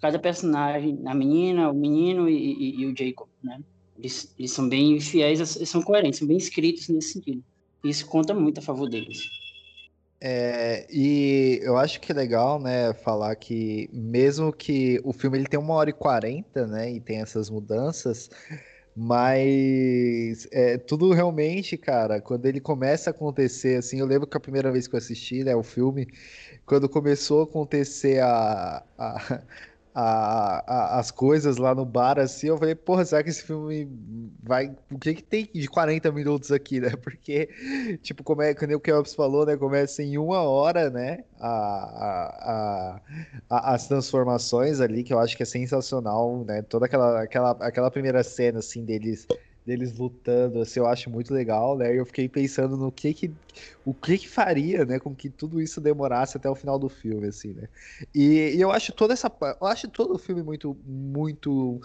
[0.00, 3.60] Cada personagem, a menina, o menino e, e, e o Jacob, né?
[3.98, 7.44] Eles, eles são bem fiéis, eles são coerentes, são bem escritos nesse sentido.
[7.84, 9.20] Isso conta muito a favor deles.
[10.24, 15.48] É, e eu acho que é legal, né, falar que mesmo que o filme ele
[15.48, 18.30] tem uma hora e quarenta, né, e tem essas mudanças,
[18.94, 24.40] mas é, tudo realmente, cara, quando ele começa a acontecer, assim, eu lembro que a
[24.40, 26.06] primeira vez que eu assisti, né, o filme,
[26.66, 29.42] quando começou a acontecer a, a
[29.94, 33.88] a, a, as coisas lá no bar, assim, eu falei, porra, será que esse filme
[34.42, 34.74] vai.
[34.90, 36.90] O que que tem de 40 minutos aqui, né?
[37.02, 37.48] Porque,
[38.02, 39.56] tipo, como é que o Kelps falou, né?
[39.56, 41.24] Começa em uma hora, né?
[41.38, 43.00] A,
[43.48, 46.62] as transformações ali, que eu acho que é sensacional, né?
[46.62, 49.26] Toda aquela, aquela, aquela primeira cena, assim, deles
[49.64, 51.94] deles lutando, assim, eu acho muito legal, né?
[51.94, 53.30] E eu fiquei pensando no que que
[53.84, 57.28] o que que faria, né, com que tudo isso demorasse até o final do filme,
[57.28, 57.68] assim, né?
[58.14, 61.80] E, e eu acho toda essa, eu acho todo o filme muito muito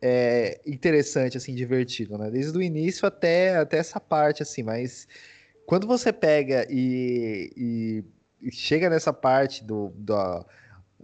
[0.00, 2.30] é, interessante, assim, divertido, né?
[2.30, 5.06] Desde o início até até essa parte, assim, mas
[5.66, 8.04] quando você pega e,
[8.42, 10.44] e chega nessa parte do, do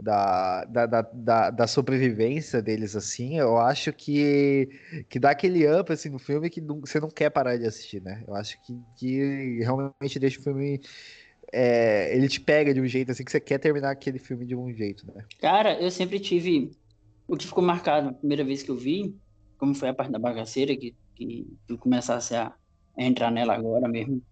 [0.00, 4.68] da, da, da, da, sobrevivência deles, assim, eu acho que,
[5.08, 8.00] que dá aquele up assim, no filme que não, você não quer parar de assistir,
[8.00, 8.22] né?
[8.26, 10.80] Eu acho que, que realmente deixa o filme.
[11.52, 14.54] É, ele te pega de um jeito assim que você quer terminar aquele filme de
[14.54, 15.24] um jeito, né?
[15.40, 16.70] Cara, eu sempre tive.
[17.26, 19.14] O que ficou marcado na primeira vez que eu vi,
[19.58, 22.54] como foi a parte da bagaceira, que, que tu começasse a,
[22.96, 24.22] a entrar nela agora mesmo.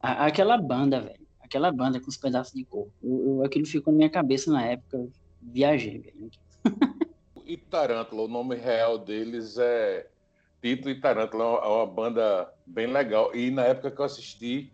[0.00, 1.23] A, aquela banda, velho
[1.54, 2.92] aquela banda com os pedaços de corpo.
[3.00, 5.06] Eu, eu, aquilo ficou na minha cabeça na época,
[5.40, 6.12] viajei.
[7.46, 10.08] e Tarântula, o nome real deles é
[10.60, 13.34] Tito e Tarântula, é uma banda bem legal.
[13.34, 14.72] E na época que eu assisti,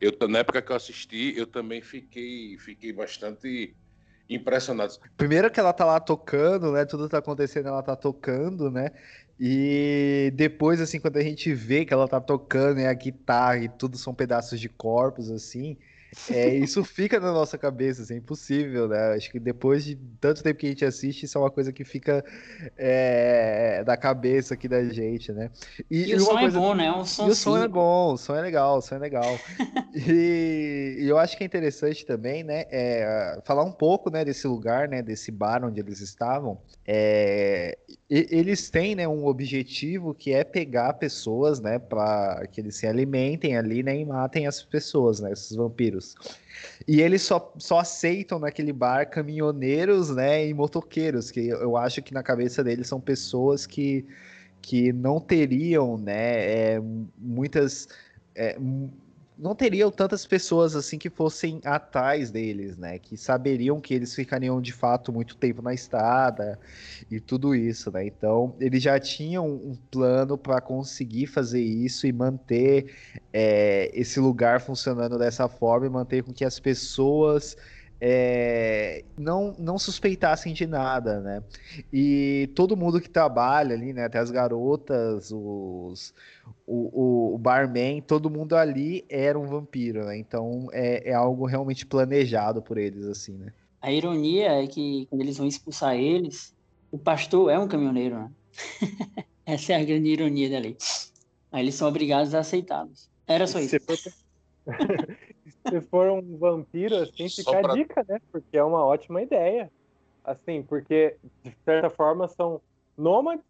[0.00, 3.74] eu, na época que eu assisti, eu também fiquei, fiquei bastante
[4.30, 4.94] impressionado.
[5.16, 6.84] Primeiro que ela tá lá tocando, né?
[6.84, 8.90] Tudo tá acontecendo, ela tá tocando, né?
[9.40, 13.68] E depois, assim, quando a gente vê que ela tá tocando e a guitarra e
[13.68, 15.76] tudo são pedaços de corpos, assim,
[16.30, 19.14] é, isso fica na nossa cabeça, assim, é impossível, né?
[19.14, 21.84] Acho que depois de tanto tempo que a gente assiste, isso é uma coisa que
[21.84, 22.22] fica
[22.76, 25.50] é, da cabeça aqui da gente, né?
[25.90, 26.58] E, e o som é coisa...
[26.58, 26.92] é bom, né?
[26.92, 29.38] Um som e o som é bom, o som é legal, o som é legal.
[29.94, 32.66] e, e, eu acho que é interessante também, né?
[32.70, 35.02] É, falar um pouco, né, desse lugar, né?
[35.02, 36.60] Desse bar onde eles estavam.
[36.86, 37.78] É,
[38.14, 43.56] eles têm, né, um objetivo que é pegar pessoas, né, para que eles se alimentem
[43.56, 46.14] ali, né, e matem as pessoas, né, esses vampiros.
[46.86, 52.12] E eles só, só aceitam naquele bar caminhoneiros, né, e motoqueiros, que eu acho que
[52.12, 54.04] na cabeça deles são pessoas que,
[54.60, 56.82] que não teriam, né, é,
[57.16, 57.88] muitas...
[58.34, 58.58] É,
[59.38, 62.98] não teriam tantas pessoas assim que fossem atrás deles, né?
[62.98, 66.58] Que saberiam que eles ficariam de fato muito tempo na estrada
[67.10, 68.06] e tudo isso, né?
[68.06, 72.94] Então eles já tinham um plano para conseguir fazer isso e manter
[73.32, 77.56] é, esse lugar funcionando dessa forma e manter com que as pessoas
[78.04, 81.40] é, não, não suspeitassem de nada, né?
[81.92, 84.06] E todo mundo que trabalha ali, né?
[84.06, 86.12] Até as garotas, os,
[86.66, 90.18] o, o, o barman, todo mundo ali era um vampiro, né?
[90.18, 93.52] Então é, é algo realmente planejado por eles, assim, né?
[93.80, 96.52] A ironia é que quando eles vão expulsar eles,
[96.90, 98.30] o pastor é um caminhoneiro, né?
[99.46, 100.76] Essa é a grande ironia da lei.
[101.52, 103.08] Aí eles são obrigados a aceitá-los.
[103.28, 103.76] Era só isso.
[105.68, 107.72] se for um vampiro, assim, fica pra...
[107.72, 108.20] a dica, né?
[108.30, 109.70] Porque é uma ótima ideia.
[110.24, 112.60] Assim, porque, de certa forma, são
[112.96, 113.44] nômades,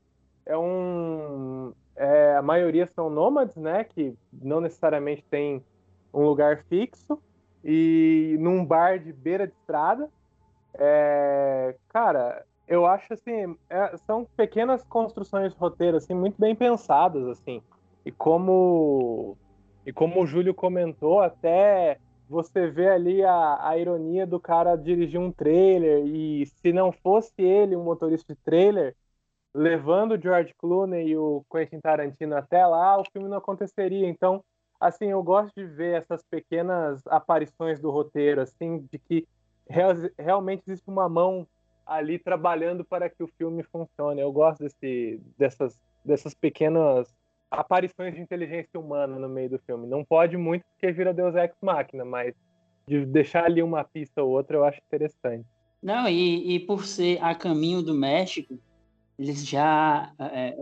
[0.46, 1.72] é um...
[1.94, 3.84] É, a maioria são nômades, né?
[3.84, 5.62] Que não necessariamente tem
[6.12, 7.18] um lugar fixo.
[7.64, 10.08] E num bar de beira de estrada.
[10.74, 17.26] É, cara, eu acho assim, é, são pequenas construções de roteiro, assim, muito bem pensadas,
[17.26, 17.62] assim.
[18.04, 19.36] E como
[19.86, 25.20] e como o Júlio comentou, até você vê ali a, a ironia do cara dirigir
[25.20, 28.96] um trailer e se não fosse ele um motorista de trailer
[29.54, 34.08] levando o George Clooney e o Quentin Tarantino até lá, o filme não aconteceria.
[34.08, 34.42] Então,
[34.80, 39.28] assim, eu gosto de ver essas pequenas aparições do roteiro, assim, de que
[39.68, 41.46] real, realmente existe uma mão
[41.84, 44.20] ali trabalhando para que o filme funcione.
[44.20, 47.14] Eu gosto desse, dessas, dessas pequenas
[47.52, 49.86] aparições de inteligência humana no meio do filme.
[49.86, 52.34] Não pode muito porque vira Deus Ex Machina, mas
[52.86, 55.46] de deixar ali uma pista ou outra eu acho interessante.
[55.82, 58.58] Não, e, e por ser a caminho do México,
[59.18, 60.12] eles já.
[60.18, 60.56] É, é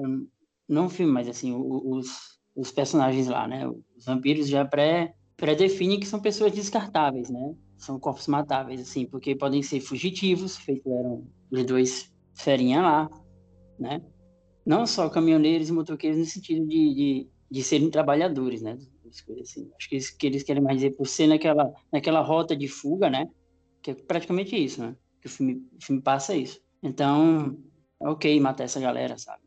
[0.69, 3.67] não filme, mas assim, os, os personagens lá, né?
[3.69, 7.55] Os vampiros já pré, pré-definem que são pessoas descartáveis, né?
[7.77, 13.11] São corpos matáveis, assim, porque podem ser fugitivos, feito eram os dois ferinha lá,
[13.79, 14.01] né?
[14.65, 18.79] Não só caminhoneiros e motoqueiros no sentido de, de, de serem trabalhadores, né?
[19.43, 19.71] Assim.
[19.77, 23.11] Acho que eles, que eles querem mais dizer por ser naquela, naquela rota de fuga,
[23.11, 23.29] né?
[23.83, 24.95] Que é praticamente isso, né?
[25.21, 26.61] Que o filme, o filme passa isso.
[26.83, 27.59] Então,
[28.01, 29.43] é ok matar essa galera, sabe?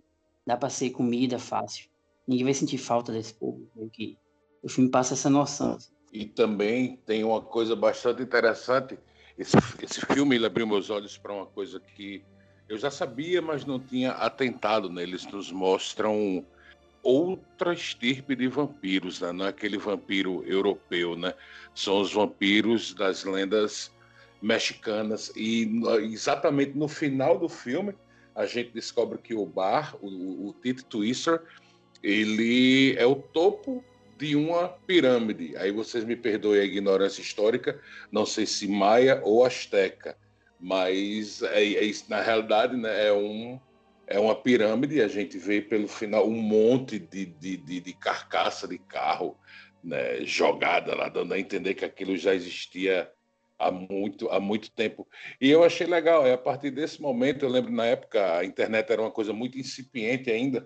[0.45, 1.89] Dá pra ser comida fácil.
[2.27, 3.67] Ninguém vai sentir falta desse povo.
[3.91, 4.17] Que
[4.61, 5.75] o filme passa essa noção.
[5.75, 5.93] Assim.
[6.11, 8.97] E também tem uma coisa bastante interessante.
[9.37, 12.23] Esse, esse filme ele abriu meus olhos para uma coisa que
[12.67, 14.89] eu já sabia, mas não tinha atentado.
[14.89, 15.03] Né?
[15.03, 16.45] Eles nos mostram
[17.01, 19.31] outra estirpe de vampiros, né?
[19.31, 21.33] não é aquele vampiro europeu, né?
[21.75, 23.91] São os vampiros das lendas
[24.41, 25.31] mexicanas.
[25.35, 25.69] E
[26.03, 27.93] exatamente no final do filme,
[28.35, 31.41] a gente descobre que o bar, o, o Tito Twister,
[32.01, 33.83] ele é o topo
[34.17, 35.55] de uma pirâmide.
[35.57, 37.79] Aí vocês me perdoem a ignorância histórica,
[38.11, 40.17] não sei se maia ou asteca,
[40.63, 43.59] mas é, é na realidade né, é, um,
[44.07, 45.01] é uma pirâmide.
[45.01, 49.37] A gente vê pelo final um monte de, de, de, de carcaça de carro
[49.83, 53.11] né, jogada lá, dando a entender que aquilo já existia
[53.59, 55.05] há muito, há muito tempo.
[55.39, 58.89] E eu achei legal, é a partir desse momento, eu lembro na época a internet
[58.89, 60.65] era uma coisa muito incipiente ainda,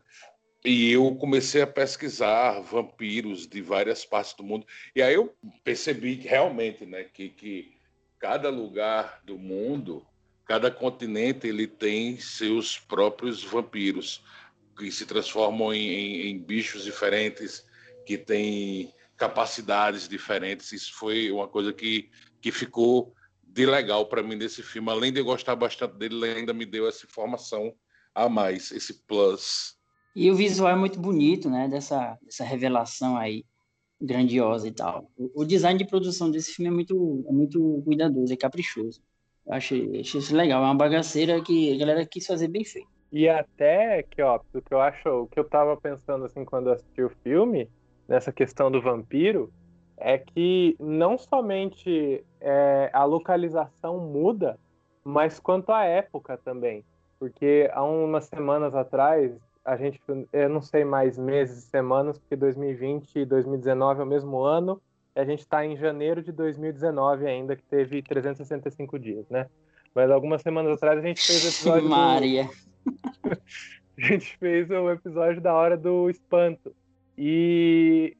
[0.63, 4.63] e eu comecei a pesquisar vampiros de várias partes do mundo.
[4.95, 7.76] E aí eu percebi realmente né, que, que
[8.19, 10.05] cada lugar do mundo,
[10.45, 14.23] cada continente, ele tem seus próprios vampiros,
[14.77, 17.65] que se transformam em, em, em bichos diferentes,
[18.05, 20.71] que têm capacidades diferentes.
[20.71, 22.09] Isso foi uma coisa que
[22.41, 24.89] que ficou de legal para mim nesse filme.
[24.89, 27.73] Além de eu gostar bastante dele, ele ainda me deu essa informação
[28.13, 29.75] a mais, esse plus.
[30.15, 31.67] E o visual é muito bonito, né?
[31.67, 33.45] Dessa, dessa revelação aí
[33.99, 35.09] grandiosa e tal.
[35.35, 39.01] O, design de produção desse filme é muito, é muito cuidadoso, é caprichoso.
[39.45, 40.61] Eu achei, achei isso legal.
[40.61, 42.87] É uma bagaceira que a galera quis fazer bem feito.
[43.11, 46.69] E até que, ó, o que eu acho, o que eu tava pensando assim quando
[46.69, 47.69] assisti o filme,
[48.07, 49.51] nessa questão do vampiro,
[49.97, 54.59] é que não somente é, a localização muda,
[55.03, 56.83] mas quanto à época também.
[57.17, 59.31] Porque há umas semanas atrás,
[59.67, 60.01] a gente,
[60.31, 64.81] eu não sei mais meses e semanas, porque 2020 e 2019 é o mesmo ano,
[65.13, 69.47] e a gente está em janeiro de 2019 ainda, que teve 365 dias, né?
[69.93, 71.89] Mas algumas semanas atrás a gente fez o episódio.
[71.89, 72.45] Maria!
[72.45, 73.31] Do...
[73.97, 76.73] a gente fez o episódio da Hora do Espanto.
[77.17, 78.15] E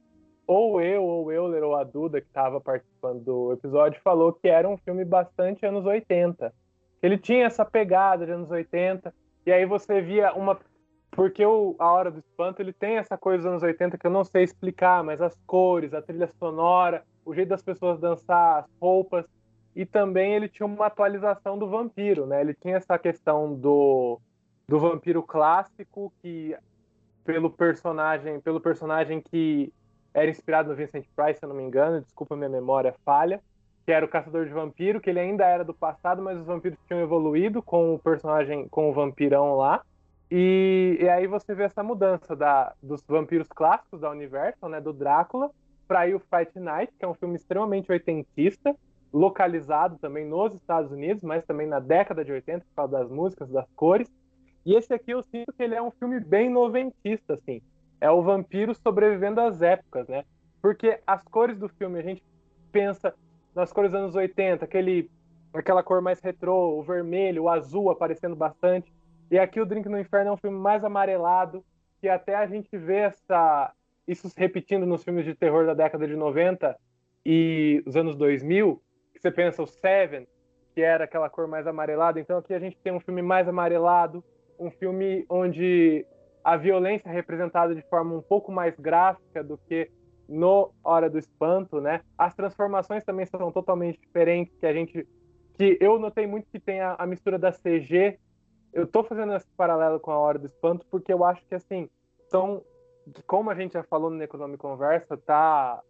[0.46, 4.68] ou eu, ou Euler, ou a Duda, que estava participando do episódio, falou que era
[4.68, 6.52] um filme bastante anos 80.
[7.02, 9.14] Ele tinha essa pegada de anos 80,
[9.46, 10.58] e aí você via uma.
[11.10, 14.10] Porque o A Hora do Espanto ele tem essa coisa dos anos 80 que eu
[14.10, 18.66] não sei explicar, mas as cores, a trilha sonora, o jeito das pessoas dançar, as
[18.80, 19.24] roupas,
[19.74, 22.40] e também ele tinha uma atualização do vampiro, né?
[22.40, 24.20] Ele tinha essa questão do,
[24.68, 26.56] do vampiro clássico que
[27.24, 29.72] pelo personagem, pelo personagem que
[30.14, 33.40] era inspirado no Vincent Price, se eu não me engano, desculpa minha memória falha,
[33.84, 36.78] que era o caçador de vampiro, que ele ainda era do passado, mas os vampiros
[36.86, 39.82] tinham evoluído com o personagem, com o vampirão lá.
[40.30, 44.92] E, e aí você vê essa mudança da, dos vampiros clássicos da Universal, né, do
[44.92, 45.50] Drácula,
[45.86, 48.76] para aí o Fight Night, que é um filme extremamente oitentista,
[49.12, 53.48] localizado também nos Estados Unidos, mas também na década de 80, por causa das músicas,
[53.48, 54.08] das cores.
[54.66, 57.62] E esse aqui eu sinto que ele é um filme bem noventista, assim
[58.00, 60.24] é o vampiro sobrevivendo às épocas, né?
[60.62, 62.22] Porque as cores do filme, a gente
[62.70, 63.14] pensa
[63.54, 65.10] nas cores dos anos 80, aquele,
[65.52, 68.92] aquela cor mais retrô, o vermelho, o azul aparecendo bastante.
[69.30, 71.64] E aqui o Drink no Inferno é um filme mais amarelado,
[72.00, 73.72] que até a gente vê essa,
[74.06, 76.76] isso se repetindo nos filmes de terror da década de 90
[77.26, 80.26] e os anos 2000, que você pensa o Seven,
[80.74, 82.18] que era aquela cor mais amarelada.
[82.18, 84.24] Então aqui a gente tem um filme mais amarelado,
[84.58, 86.06] um filme onde
[86.42, 89.90] a violência é representada de forma um pouco mais gráfica do que
[90.28, 92.00] no Hora do Espanto, né?
[92.16, 95.06] As transformações também são totalmente diferentes, que a gente
[95.54, 98.18] que eu notei muito que tem a, a mistura da CG.
[98.72, 101.88] Eu tô fazendo esse paralelo com a Hora do Espanto porque eu acho que assim,
[102.28, 102.62] são
[103.26, 105.80] como a gente já falou no Necronome Conversa, tá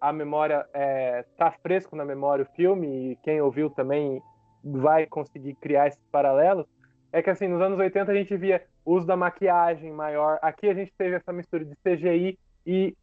[0.00, 4.20] a memória é, tá fresco na memória o filme e quem ouviu também
[4.62, 6.66] vai conseguir criar esses paralelos.
[7.12, 10.38] É que assim, nos anos 80 a gente via uso da maquiagem maior.
[10.42, 12.94] Aqui a gente teve essa mistura de CGI e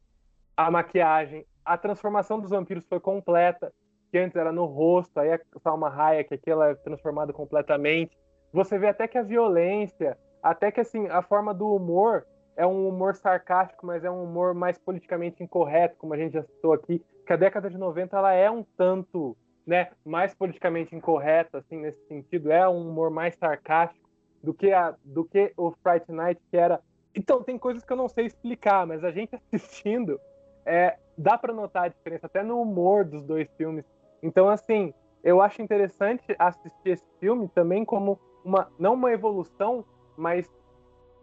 [0.56, 1.46] a maquiagem.
[1.66, 3.74] A transformação dos vampiros foi completa,
[4.12, 8.16] que antes era no rosto, aí a Salma Hayek, aqui ela é transformada completamente.
[8.54, 12.26] Você vê até que a violência, até que assim, a forma do humor
[12.56, 16.44] é um humor sarcástico, mas é um humor mais politicamente incorreto, como a gente já
[16.44, 19.36] citou aqui, que a década de 90 ela é um tanto,
[19.66, 24.08] né, mais politicamente incorreta assim nesse sentido, é um humor mais sarcástico
[24.44, 26.80] do que a do que o Fright Night que era.
[27.16, 30.20] Então, tem coisas que eu não sei explicar, mas a gente assistindo
[30.66, 33.84] é, dá para notar a diferença até no humor dos dois filmes.
[34.22, 34.94] Então, assim,
[35.24, 39.86] eu acho interessante assistir esse filme também como uma não uma evolução,
[40.18, 40.50] mas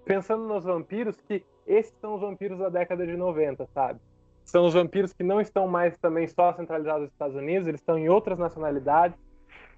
[0.05, 4.01] pensando nos vampiros, que esses são os vampiros da década de 90, sabe?
[4.45, 7.97] São os vampiros que não estão mais também só centralizados nos Estados Unidos, eles estão
[7.97, 9.17] em outras nacionalidades.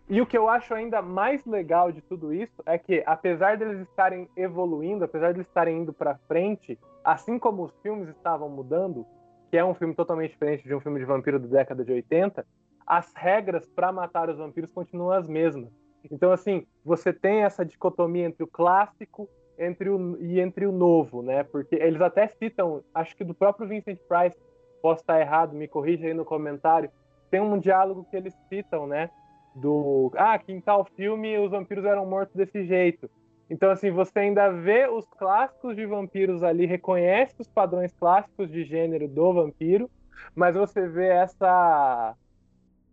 [0.09, 3.81] E o que eu acho ainda mais legal de tudo isso é que, apesar deles
[3.81, 9.07] estarem evoluindo, apesar de eles estarem indo para frente, assim como os filmes estavam mudando,
[9.51, 12.45] que é um filme totalmente diferente de um filme de vampiro da década de 80,
[12.87, 15.71] as regras para matar os vampiros continuam as mesmas.
[16.11, 19.29] Então, assim, você tem essa dicotomia entre o clássico
[19.59, 21.43] entre o, e entre o novo, né?
[21.45, 24.37] Porque eles até citam, acho que do próprio Vincent Price,
[24.81, 26.91] posso estar errado, me corrija aí no comentário,
[27.31, 29.11] tem um diálogo que eles citam, né?
[29.55, 33.11] Do, ah, que em tal filme os vampiros eram mortos desse jeito.
[33.51, 38.65] Então, assim, você ainda vê os clássicos de vampiros ali, reconhece os padrões clássicos de
[38.65, 39.91] gênero do vampiro,
[40.35, 42.15] mas você vê essa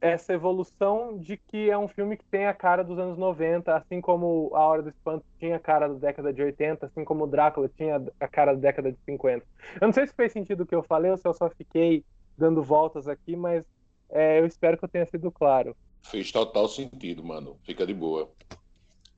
[0.02, 4.00] essa evolução de que é um filme que tem a cara dos anos 90, assim
[4.00, 7.28] como A Hora do Espanto tinha a cara da década de 80, assim como o
[7.28, 9.46] Drácula tinha a cara da década de 50.
[9.82, 12.04] Eu não sei se fez sentido o que eu falei ou se eu só fiquei
[12.38, 13.66] dando voltas aqui, mas
[14.10, 15.76] é, eu espero que eu tenha sido claro.
[16.04, 17.58] Fez total sentido, mano.
[17.64, 18.32] Fica de boa.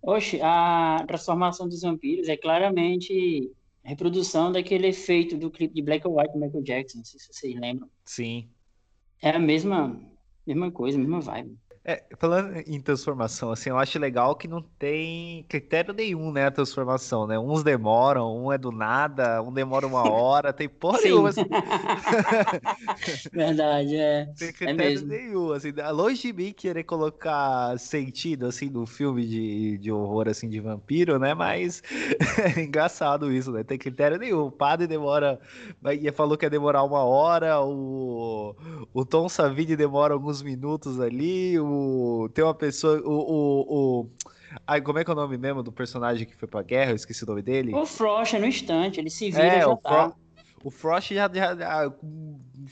[0.02, 3.52] Oxe, a transformação dos vampiros é claramente
[3.84, 7.28] reprodução daquele efeito do clipe de Black and White do Michael Jackson, não sei se
[7.32, 7.88] vocês lembram.
[8.04, 8.50] Sim.
[9.22, 10.11] É a mesma
[10.54, 11.58] Mesma coisa, mesma vibe.
[11.84, 16.52] É, falando em transformação, assim, eu acho legal que não tem critério nenhum, né, a
[16.52, 17.40] transformação, né?
[17.40, 21.10] Uns demoram, um é do nada, um demora uma hora, tem porra Sim.
[21.10, 21.30] nenhuma.
[21.30, 21.50] Assim,
[23.32, 24.36] Verdade, é.
[24.38, 25.08] tem É critério mesmo.
[25.08, 30.50] nenhum, assim, longe de mim querer colocar sentido, assim, no filme de, de horror, assim,
[30.50, 31.34] de vampiro, né?
[31.36, 31.82] Mas
[32.58, 33.64] é engraçado isso, né?
[33.64, 34.48] Tem critério nenhum.
[34.48, 35.40] O padre demora,
[36.00, 38.56] e falou que ia demorar uma hora, o,
[38.94, 41.66] o Tom Savini demora alguns minutos ali, o,
[42.34, 44.10] tem uma pessoa, o, o, o-
[44.68, 46.92] ai, como é que é o nome mesmo do personagem que foi pra guerra?
[46.92, 47.74] Eu esqueci o nome dele.
[47.74, 50.10] O Frost é no instante, ele se vira É, já o, tá.
[50.10, 50.22] Fro
[50.64, 51.94] o Frost já, já- já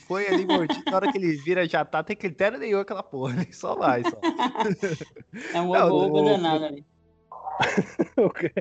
[0.06, 3.42] foi ali mordido, na hora que ele vira já tá, tem critério nenhum aquela porra,
[3.42, 4.18] ele só vai, só.
[5.54, 6.84] É um Não, oba o- danado ali.
[8.16, 8.52] O quê?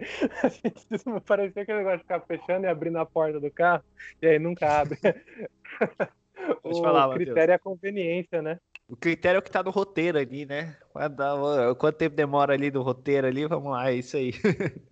[0.43, 3.83] A gente disse- parecia aquele negócio de ficar fechando e abrindo a porta do carro,
[4.21, 4.97] e aí nunca abre.
[6.63, 7.25] O falar, Matheus.
[7.25, 8.57] critério é a conveniência, né?
[8.89, 10.75] O critério é o que tá no roteiro ali, né?
[10.91, 14.33] Quanto, quanto tempo demora ali no roteiro ali, vamos lá, é isso aí.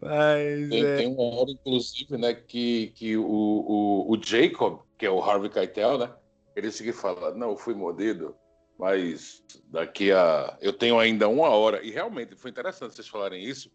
[0.00, 5.04] Mas, Tem, é, tem uma hora, inclusive, né, que, que o, o, o Jacob, que
[5.04, 6.14] é o Harvey Keitel, né,
[6.54, 8.36] ele segue fala, não, eu fui mordido,
[8.78, 10.56] mas daqui a...
[10.60, 11.84] Eu tenho ainda uma hora.
[11.84, 13.70] E realmente foi interessante vocês falarem isso,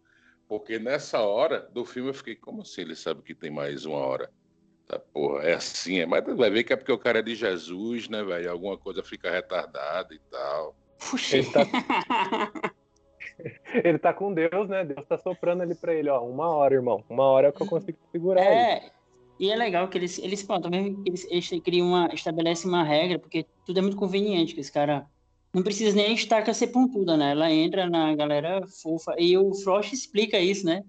[0.48, 3.98] porque nessa hora do filme eu fiquei, como assim ele sabe que tem mais uma
[3.98, 4.32] hora?
[4.92, 7.34] Tá, porra, é assim, é, mas vai ver que é porque o cara é de
[7.34, 8.52] Jesus, né, velho?
[8.52, 10.76] Alguma coisa fica retardada e tal.
[11.00, 11.38] Puxa.
[11.38, 11.62] Ele tá,
[13.86, 14.84] ele tá com Deus, né?
[14.84, 17.02] Deus tá soprando ali pra ele, ó, uma hora, irmão.
[17.10, 18.58] Uma hora é o que eu consigo segurar aí.
[18.58, 18.92] É,
[19.40, 22.84] e é legal que eles, eles pronto, mesmo que eles, eles criam uma, estabelecem uma
[22.84, 25.08] regra, porque tudo é muito conveniente, que esse cara
[25.54, 27.32] não precisa nem estaca ser pontuda, né?
[27.32, 30.84] Ela entra na galera fofa, e o Frost explica isso, né?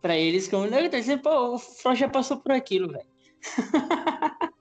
[0.00, 3.13] Pra eles, como, né, tá dizendo, pô, o Frost já passou por aquilo, velho.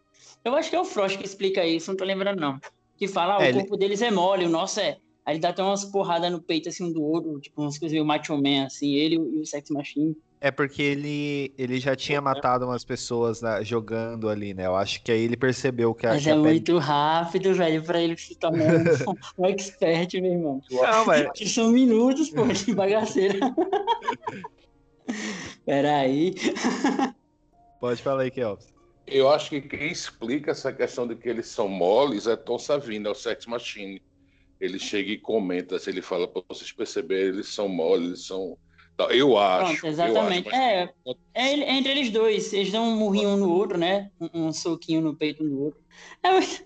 [0.43, 2.59] Eu acho que é o Frost que explica isso, não tô lembrando, não.
[2.97, 4.97] Que fala, ah, É, o ele- corpo deles é mole, o nosso é.
[5.25, 7.93] Aí ele dá até umas porradas no peito, assim, um do outro, tipo, umas coisas
[7.93, 10.13] meio macho man, assim, ele e o- Sex Machine.
[10.41, 14.65] é porque ele, ele já tinha matado umas pessoas né, jogando ali, né?
[14.65, 17.53] Eu acho que aí ele percebeu que a, Mas que é a pele- muito rápido,
[17.53, 18.83] velho, pra ele se tornar um,
[19.39, 20.61] um expert, meu irmão.
[20.69, 23.39] Não, mas Que são minutos, pô, de bagaceira.
[25.65, 26.33] Peraí.
[27.79, 28.72] pode falar aí, Kelps.
[29.05, 33.05] Eu acho que quem explica essa questão de que eles são moles é Tom Savini,
[33.05, 34.01] é o Sex Machine.
[34.59, 38.57] Ele chega e comenta, se ele fala, para vocês perceberem, eles são moles, eles são.
[39.09, 39.81] Eu acho.
[39.81, 40.47] Pronto, exatamente.
[40.47, 41.15] Eu acho, mas...
[41.33, 42.53] é, é, entre eles dois.
[42.53, 44.09] Eles dão um murrinho um no outro, né?
[44.19, 45.81] Um, um soquinho no peito um do outro.
[46.21, 46.65] É, mas...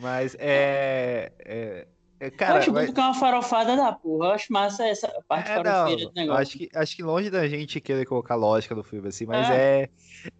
[0.00, 1.86] mas é, é, é,
[2.36, 2.90] cara, eu acho mas...
[2.90, 4.28] que é uma farofada da porra.
[4.28, 6.42] Eu acho massa essa parte é, farofeira não, do negócio.
[6.42, 9.82] Acho que, acho que longe da gente querer colocar lógica no filme, assim, mas é.
[9.82, 9.90] é,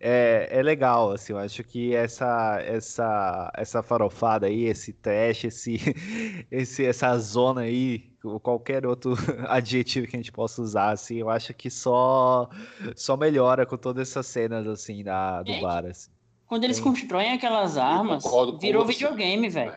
[0.00, 1.32] é, é, legal, assim.
[1.32, 5.78] Eu acho que essa, essa, essa farofada aí, esse trash, esse,
[6.50, 8.10] esse, essa zona aí,
[8.42, 9.14] qualquer outro
[9.48, 12.48] adjetivo que a gente possa usar, assim, eu acho que só,
[12.94, 16.10] só melhora com todas essas cenas, assim, da, do é, bar, assim.
[16.46, 18.24] Quando eles constroem aquelas armas,
[18.60, 19.74] virou videogame, velho.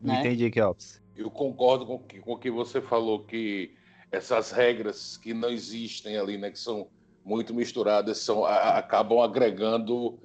[0.00, 0.20] Não né?
[0.20, 1.02] entendi, Kelps.
[1.16, 3.74] Eu concordo com que, com o que você falou, que
[4.10, 6.88] essas regras que não existem ali, né, que são
[7.24, 10.18] muito misturadas, são, a, acabam agregando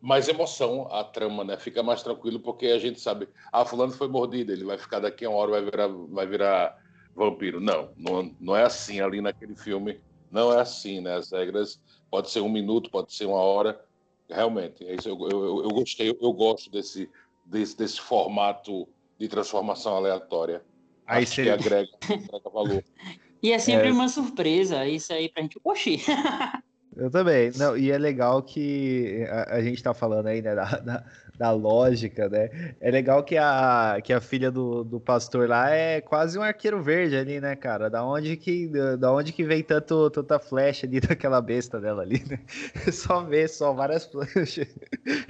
[0.00, 1.56] mais emoção à trama, né?
[1.56, 5.24] Fica mais tranquilo porque a gente sabe, ah, fulano foi mordido, ele vai ficar daqui
[5.24, 6.78] a uma hora vai virar, vai virar
[7.14, 7.60] vampiro.
[7.60, 10.00] Não, não, não é assim ali naquele filme.
[10.30, 11.16] Não é assim, né?
[11.16, 11.80] As regras
[12.10, 13.80] pode ser um minuto, pode ser uma hora.
[14.28, 15.08] Realmente, é isso.
[15.08, 17.10] Eu, eu, eu gostei, eu, gosto desse,
[17.44, 18.86] desse, desse formato
[19.18, 20.62] de transformação aleatória.
[21.06, 21.56] Aí Acho seria...
[21.56, 22.84] que agrega, agrega valor.
[23.42, 23.92] E é sempre é...
[23.92, 25.60] uma surpresa, isso aí pra gente.
[25.62, 26.00] Oxi!
[26.96, 27.52] Eu também.
[27.56, 31.04] Não, e é legal que a, a gente tá falando aí, né, da, da,
[31.38, 32.74] da, lógica, né?
[32.80, 36.82] É legal que a, que a filha do, do pastor lá é quase um arqueiro
[36.82, 37.88] verde ali, né, cara?
[37.88, 38.68] Da onde que,
[38.98, 42.40] da onde que vem tanto, tanta flecha ali daquela besta dela ali, né?
[42.92, 44.74] Só vê, só várias flechas.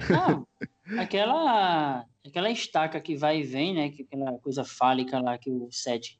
[0.09, 0.47] Não,
[0.99, 3.89] aquela, aquela estaca que vai e vem, né?
[3.89, 6.17] Que aquela coisa fálica lá que o Seth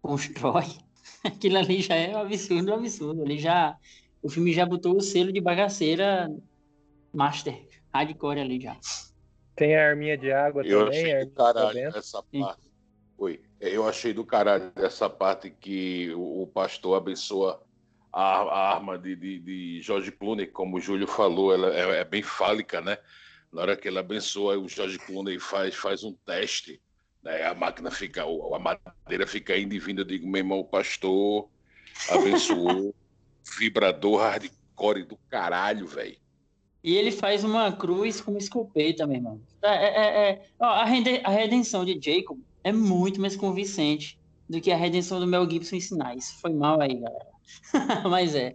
[0.00, 0.66] constrói.
[1.24, 3.22] Aquilo ali já é um absurdo, um absurdo.
[3.22, 3.76] Ali já
[4.22, 6.28] o filme já botou o selo de bagaceira
[7.12, 8.76] master, hardcore ali já.
[9.56, 11.14] Tem a arminha de água eu também.
[11.14, 12.70] Achei do caralho essa parte.
[13.18, 13.40] Oi.
[13.58, 17.62] Eu achei do caralho essa parte que o, pastor abençoa
[18.12, 22.04] a, a arma de, de, de, Jorge Clooney, como o Júlio falou, ela é, é,
[22.04, 22.98] bem fálica, né?
[23.50, 26.80] Na hora que ele abençoa, o Jorge Clooney faz, faz um teste,
[27.22, 27.46] né?
[27.46, 30.02] a máquina fica, a madeira fica indo e vindo.
[30.02, 31.48] Eu digo, meu irmão, o pastor
[32.10, 32.94] abençoou
[33.58, 36.18] vibrador hardcore do caralho, velho.
[36.86, 39.40] E ele faz uma cruz com escopeta, meu irmão.
[39.60, 40.46] É, é, é, é.
[40.60, 44.16] Ó, a, a, redenção de Jacob é muito mais convincente
[44.48, 46.30] do que a redenção do Mel Gibson em Sinais.
[46.40, 47.26] Foi mal aí, galera.
[48.08, 48.54] Mas é.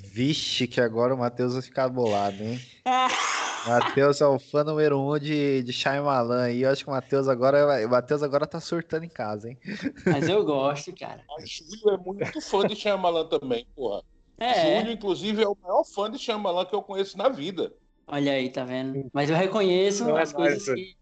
[0.00, 2.60] Vixe, que agora o Matheus vai ficar bolado, hein?
[3.68, 6.62] Matheus é o fã número um de, de Shyamalan aí.
[6.62, 9.56] Eu acho que o Matheus agora, o Matheus agora tá surtando em casa, hein?
[10.04, 11.22] Mas eu gosto, cara.
[11.38, 14.02] A Júlio é muito fã de Shyamalan também, porra.
[14.38, 14.78] É.
[14.78, 17.72] Júlio, inclusive, é o maior fã de Shyamalan que eu conheço na vida.
[18.06, 19.08] Olha aí, tá vendo?
[19.12, 20.96] Mas eu reconheço não é as é coisas mais, que...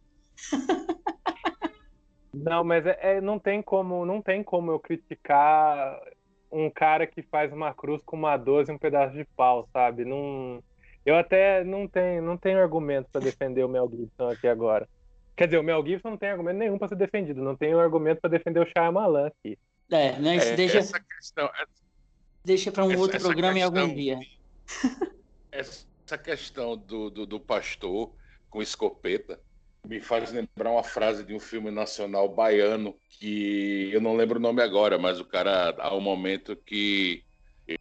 [2.34, 6.00] não, mas é, é, não tem como, não tem como eu criticar
[6.50, 10.04] um cara que faz uma cruz com uma 12 e um pedaço de pau, sabe?
[10.04, 10.62] Não
[11.04, 14.88] eu até não tenho, não tenho argumento para defender o Mel Gibson aqui agora.
[15.36, 17.42] Quer dizer, o Mel Gibson não tem argumento nenhum para ser defendido.
[17.42, 19.58] Não tem argumento para defender o Shyamalan aqui.
[19.90, 20.36] É, né?
[20.36, 21.50] Isso é, deixa, essa questão,
[22.44, 24.18] deixa para um essa, outro essa programa em algum dia.
[25.50, 28.10] Essa questão do, do, do pastor
[28.48, 29.38] com escopeta
[29.86, 34.42] me faz lembrar uma frase de um filme nacional baiano que eu não lembro o
[34.42, 37.22] nome agora, mas o cara há um momento que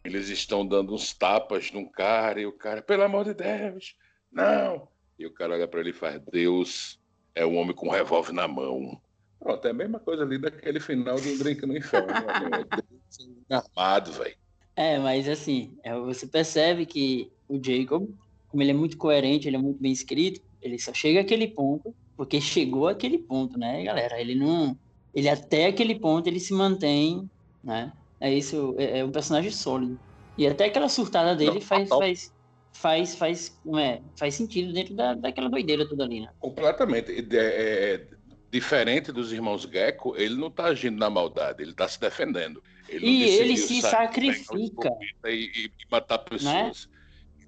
[0.04, 3.96] eles estão dando uns tapas num cara e o cara, pelo amor de Deus,
[4.30, 4.88] não.
[5.18, 7.00] E o cara olha para ele e faz: Deus
[7.34, 9.00] é um homem com um revólver na mão.
[9.38, 12.08] Pronto, é a mesma coisa ali daquele final de um drink no inferno.
[12.08, 13.62] Né?
[13.76, 14.36] armado, velho.
[14.74, 18.08] É, mas assim, é, você percebe que o Jacob,
[18.48, 21.94] como ele é muito coerente, ele é muito bem escrito, ele só chega àquele ponto
[22.16, 24.20] porque chegou àquele ponto, né, galera?
[24.20, 24.76] Ele não.
[25.14, 27.28] Ele até aquele ponto ele se mantém,
[27.62, 27.92] né?
[28.20, 29.98] É isso, é, é um personagem sólido.
[30.38, 32.32] E até aquela surtada dele faz, faz,
[32.72, 36.28] faz, faz, é, faz sentido dentro da, daquela doideira toda ali, né?
[36.40, 37.12] Completamente.
[37.12, 38.06] É, é,
[38.50, 42.62] diferente dos irmãos Gecko, ele não está agindo na maldade, ele está se defendendo.
[42.92, 44.90] Ele e ele se sacrifica.
[45.26, 46.44] E, e, matar pessoas.
[46.44, 46.72] Né?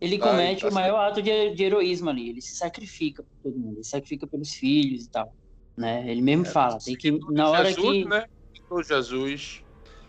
[0.00, 2.28] Ele tá, comete tá o maior ato de, de, heroísmo ali.
[2.30, 5.34] Ele se sacrifica por todo mundo, ele se sacrifica pelos filhos e tal.
[5.76, 6.04] Né?
[6.08, 8.24] Ele mesmo é, fala, tem que na hora Jesus, que né?
[8.70, 9.64] O Jesus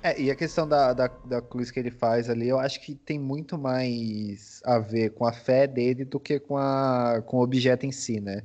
[0.06, 2.94] é, e a questão da, da, da cruz que ele faz ali, eu acho que
[2.94, 7.42] tem muito mais a ver com a fé dele do que com, a, com o
[7.42, 8.44] objeto em si, né?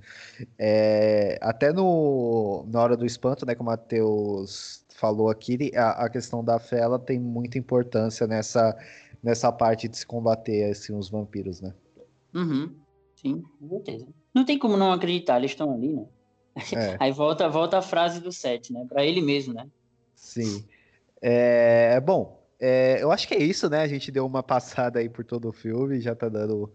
[0.58, 6.10] É, até no, na hora do espanto, né, como o Matheus falou aqui, a, a
[6.10, 8.76] questão da fé ela tem muita importância nessa,
[9.22, 11.72] nessa parte de se combater assim, os vampiros, né?
[12.34, 12.74] Uhum.
[13.16, 14.06] Sim, com certeza.
[14.34, 16.06] Não tem como não acreditar, eles estão ali, né?
[16.74, 16.96] É.
[17.00, 18.84] Aí volta, volta a frase do set, né?
[18.86, 19.66] Para ele mesmo, né?
[20.14, 20.64] Sim.
[21.22, 23.80] É, bom, é, eu acho que é isso, né?
[23.80, 26.70] A gente deu uma passada aí por todo o filme, já tá dando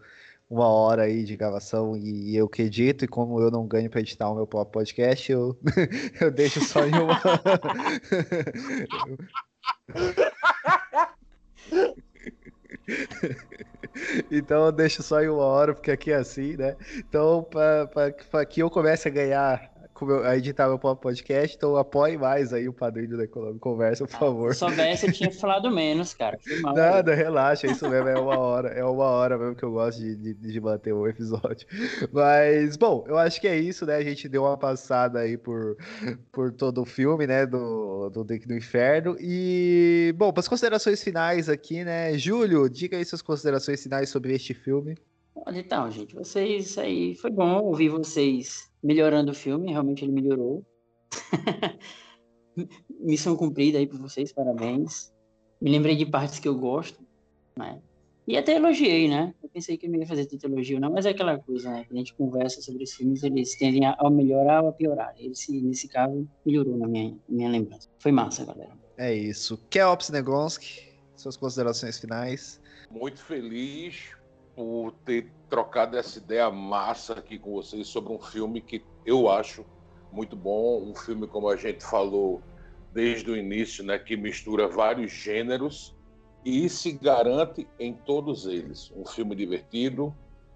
[0.48, 4.00] uma hora aí de gravação e eu que edito, e como eu não ganho para
[4.00, 5.58] editar o meu próprio podcast, eu,
[6.20, 7.20] eu deixo só em uma.
[14.30, 16.76] então eu deixo só em uma hora, porque aqui é assim, né?
[16.96, 19.75] Então, para que eu comece a ganhar
[20.24, 24.16] a editar meu próprio podcast, então apoie mais aí o padrinho da Econômico Conversa, por
[24.16, 24.52] ah, favor.
[24.52, 26.38] Se soubesse, eu tinha falado menos, cara.
[26.60, 27.16] Mal, Nada, aí.
[27.16, 30.14] relaxa, é isso mesmo, é uma hora, é uma hora mesmo que eu gosto de,
[30.16, 31.66] de, de manter o episódio.
[32.12, 33.96] Mas, bom, eu acho que é isso, né?
[33.96, 35.76] A gente deu uma passada aí por,
[36.32, 37.46] por todo o filme, né?
[37.46, 39.16] Do, do Drink do Inferno.
[39.20, 42.16] E, bom, para as considerações finais aqui, né?
[42.18, 44.96] Júlio, diga aí suas considerações finais sobre este filme.
[45.54, 50.64] Então, gente, vocês aí, foi bom ouvir vocês melhorando o filme, realmente ele melhorou.
[53.00, 55.12] Missão cumprida aí para vocês, parabéns.
[55.60, 57.00] Me lembrei de partes que eu gosto,
[57.56, 57.80] né?
[58.26, 59.32] E até elogiei, né?
[59.40, 61.84] Eu pensei que eu não ia fazer tanto elogio, não, mas é aquela coisa, né?
[61.84, 65.14] Que a gente conversa sobre os filmes, eles tendem a melhorar ou a piorar.
[65.18, 67.88] Esse, nesse caso, melhorou na minha, minha lembrança.
[68.00, 68.72] Foi massa, galera.
[68.96, 69.58] É isso.
[69.70, 72.60] Keops Negonski, suas considerações finais.
[72.90, 74.16] Muito feliz
[74.56, 79.64] por ter trocado essa ideia massa aqui com vocês sobre um filme que eu acho
[80.10, 82.40] muito bom, um filme como a gente falou
[82.92, 85.94] desde o início, né, que mistura vários gêneros
[86.42, 88.90] e se garante em todos eles.
[88.96, 90.14] Um filme divertido,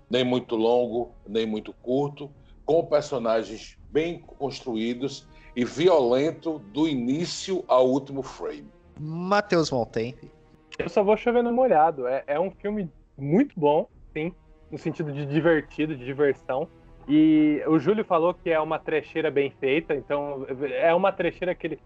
[0.08, 2.30] nem muito longo, nem muito curto,
[2.64, 8.70] com personagens bem construídos e violento do início ao último frame.
[8.98, 10.30] Matheus Maltempe.
[10.78, 12.06] Eu só vou chover no molhado.
[12.06, 12.90] É, é um filme
[13.20, 14.32] muito bom, sim,
[14.70, 16.68] no sentido de divertido, de diversão.
[17.08, 20.46] E o Júlio falou que é uma trecheira bem feita, então
[20.80, 21.80] é uma trecheira que ele,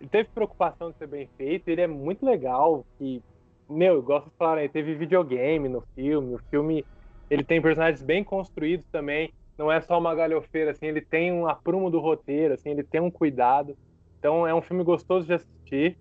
[0.00, 3.22] ele teve preocupação de ser bem feito, ele é muito legal, que,
[3.68, 6.84] meu, eu gosto de falar, né, teve videogame no filme, o filme,
[7.28, 11.46] ele tem personagens bem construídos também, não é só uma galhofeira, assim, ele tem um
[11.46, 13.76] aprumo do roteiro, assim, ele tem um cuidado,
[14.18, 15.98] então é um filme gostoso de assistir,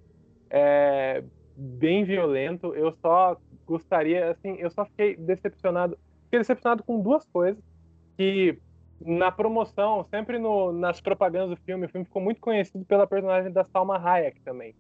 [0.49, 1.23] é
[1.57, 3.35] bem violento, eu só
[3.71, 5.97] gostaria, assim, eu só fiquei decepcionado.
[6.25, 7.63] Fiquei decepcionado com duas coisas.
[8.17, 8.57] Que
[9.03, 13.51] na promoção, sempre no, nas propagandas do filme, o filme ficou muito conhecido pela personagem
[13.51, 14.75] da Salma Hayek também.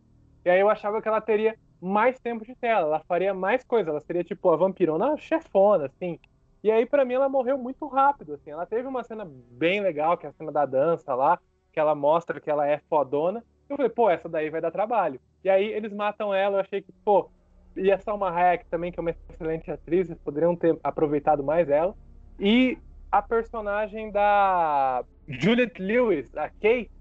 [0.45, 3.89] E aí eu achava que ela teria mais tempo de tela, ela faria mais coisa,
[3.89, 6.19] ela seria tipo a vampirona chefona, assim.
[6.63, 8.51] E aí, para mim, ela morreu muito rápido, assim.
[8.51, 11.39] Ela teve uma cena bem legal, que é a cena da dança lá,
[11.73, 13.43] que ela mostra que ela é fodona.
[13.67, 15.19] Eu falei, pô, essa daí vai dar trabalho.
[15.43, 17.31] E aí eles matam ela, eu achei que, pô,
[17.75, 21.95] e a Salma Hayek também, que é uma excelente atriz, poderiam ter aproveitado mais ela.
[22.39, 22.77] E
[23.11, 26.91] a personagem da Juliette Lewis, a Kate,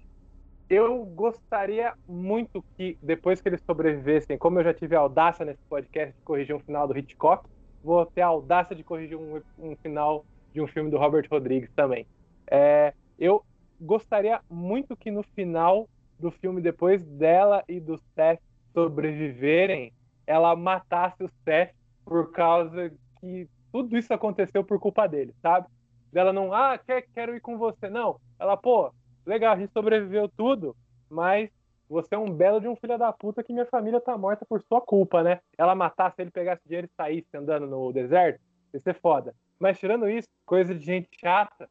[0.69, 5.61] eu gostaria muito que, depois que eles sobrevivessem, como eu já tive a audácia nesse
[5.69, 7.45] podcast de corrigir um final do Hitchcock,
[7.83, 11.69] vou ter a audácia de corrigir um, um final de um filme do Robert Rodrigues
[11.75, 12.05] também.
[12.49, 13.43] É, eu
[13.79, 18.41] gostaria muito que no final do filme, depois dela e do Seth
[18.73, 19.91] sobreviverem,
[20.31, 21.75] ela matasse o Seth
[22.05, 25.67] por causa que tudo isso aconteceu por culpa dele, sabe?
[26.13, 27.89] Ela não, ah, quer, quero ir com você.
[27.89, 28.19] Não.
[28.39, 28.93] Ela, pô,
[29.25, 30.75] legal, a gente sobreviveu tudo,
[31.09, 31.49] mas
[31.89, 34.61] você é um belo de um filho da puta que minha família tá morta por
[34.61, 35.41] sua culpa, né?
[35.57, 38.39] Ela matasse ele, pegasse dinheiro e saísse andando no deserto,
[38.73, 39.35] ia ser foda.
[39.59, 41.69] Mas tirando isso, coisa de gente chata,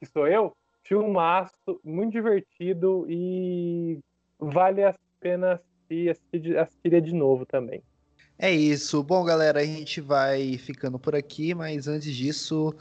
[0.00, 0.52] que sou eu,
[0.82, 4.00] filmaço, muito divertido e
[4.38, 7.82] vale a pena assistir, assistir, assistiria de novo também.
[8.42, 9.02] É isso.
[9.02, 12.74] Bom, galera, a gente vai ficando por aqui, mas antes disso,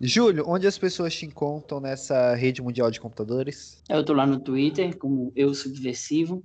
[0.00, 3.82] Júlio, onde as pessoas te encontram nessa rede mundial de computadores?
[3.90, 6.42] Eu tô lá no Twitter como Eu Subversivo.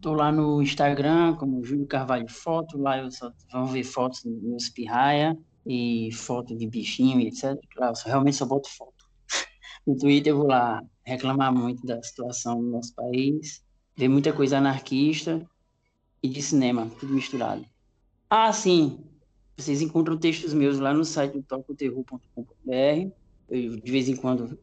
[0.00, 2.76] Tô lá no Instagram como Júlio Carvalho Foto.
[2.76, 7.56] Lá eu só vão ver fotos do meu pirraia e foto de bichinho e etc.
[7.76, 9.06] Lá eu só, realmente só boto foto.
[9.86, 13.64] No Twitter eu vou lá reclamar muito da situação no nosso país,
[13.96, 15.40] ver muita coisa anarquista
[16.20, 17.64] e de cinema, tudo misturado.
[18.30, 19.04] Ah, sim.
[19.56, 23.10] Vocês encontram textos meus lá no site do tocoterror.com.br.
[23.50, 24.58] Eu, de vez em quando,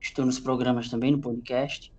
[0.00, 1.92] estou nos programas também, no podcast.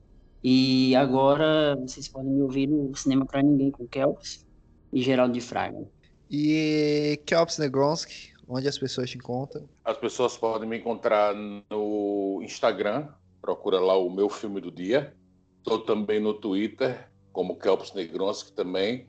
[0.43, 4.45] E agora vocês podem me ouvir no Cinema para Ninguém com Kelps
[4.93, 5.85] e Geraldo de Fraga.
[6.29, 9.67] E Kelps Negronski, onde as pessoas te encontram?
[9.83, 13.07] As pessoas podem me encontrar no Instagram,
[13.41, 15.13] procura lá o meu filme do dia.
[15.57, 19.07] Estou também no Twitter, como Kelps Negronski também.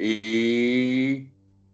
[0.00, 1.26] E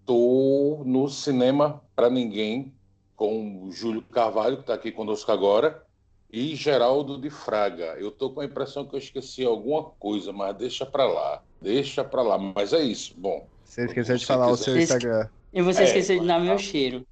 [0.06, 2.72] tô no cinema para ninguém
[3.14, 5.84] com o Júlio Carvalho, que está aqui conosco agora,
[6.32, 7.96] e Geraldo de Fraga.
[7.98, 11.42] Eu estou com a impressão que eu esqueci alguma coisa, mas deixa para lá.
[11.60, 12.38] Deixa para lá.
[12.38, 13.12] Mas é isso.
[13.18, 13.46] Bom.
[13.62, 14.54] Você esqueceu de falar quiser.
[14.54, 15.28] o seu Instagram.
[15.52, 17.06] E você é, esqueceu de dar meu cheiro.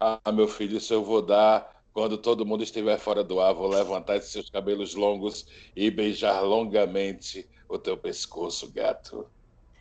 [0.00, 3.54] Ah, meu filho, isso eu vou dar quando todo mundo estiver fora do ar.
[3.54, 5.46] Vou levantar de seus cabelos longos
[5.76, 9.26] e beijar longamente o teu pescoço, gato.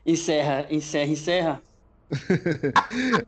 [0.05, 1.63] Encerra, encerra, encerra.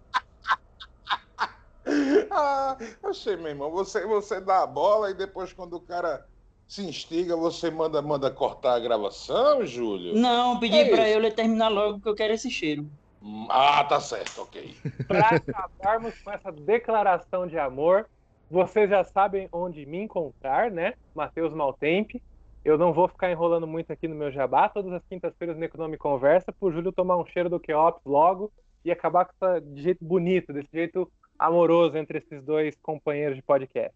[2.31, 3.71] ah, achei, meu irmão.
[3.71, 6.23] Você, você dá a bola e depois, quando o cara
[6.67, 10.15] se instiga, você manda, manda cortar a gravação, Júlio?
[10.15, 12.87] Não, pedi é para eu terminar logo que eu quero esse cheiro.
[13.21, 14.75] Hum, ah, tá certo, ok.
[15.07, 18.05] Para acabarmos com essa declaração de amor,
[18.49, 20.93] vocês já sabem onde me encontrar, né?
[21.15, 22.21] Matheus Maltempe.
[22.67, 24.67] Eu não vou ficar enrolando muito aqui no meu jabá.
[24.67, 28.51] Todas as quintas-feiras no Econômico Conversa, pro Júlio tomar um cheiro do Keops logo
[28.83, 31.09] e acabar com essa, de jeito bonito, desse jeito
[31.39, 33.95] amoroso entre esses dois companheiros de podcast.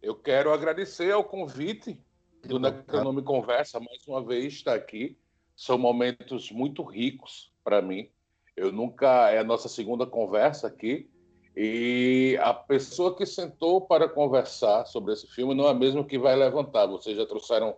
[0.00, 2.00] Eu quero agradecer ao convite
[2.44, 5.18] do Econômico Conversa, mais uma vez, estar aqui.
[5.56, 8.08] São momentos muito ricos para mim.
[8.56, 9.32] Eu nunca.
[9.32, 11.10] É a nossa segunda conversa aqui.
[11.56, 16.16] E a pessoa que sentou para conversar sobre esse filme não é a mesma que
[16.16, 16.86] vai levantar.
[16.86, 17.74] Vocês já trouxeram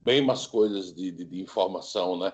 [0.00, 2.32] bem mais coisas de, de, de, informação, né?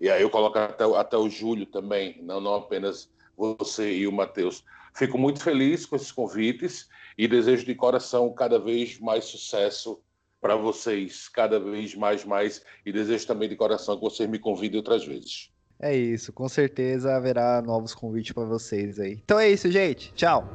[0.00, 4.12] E aí eu coloco até, até o Júlio também, não, não apenas você e o
[4.12, 4.64] Matheus.
[4.94, 10.00] Fico muito feliz com esses convites e desejo de coração cada vez mais sucesso
[10.40, 14.78] para vocês, cada vez mais, mais, e desejo também de coração que vocês me convidem
[14.78, 15.50] outras vezes.
[15.80, 19.20] É isso, com certeza haverá novos convites para vocês aí.
[19.24, 20.12] Então é isso, gente.
[20.14, 20.48] Tchau.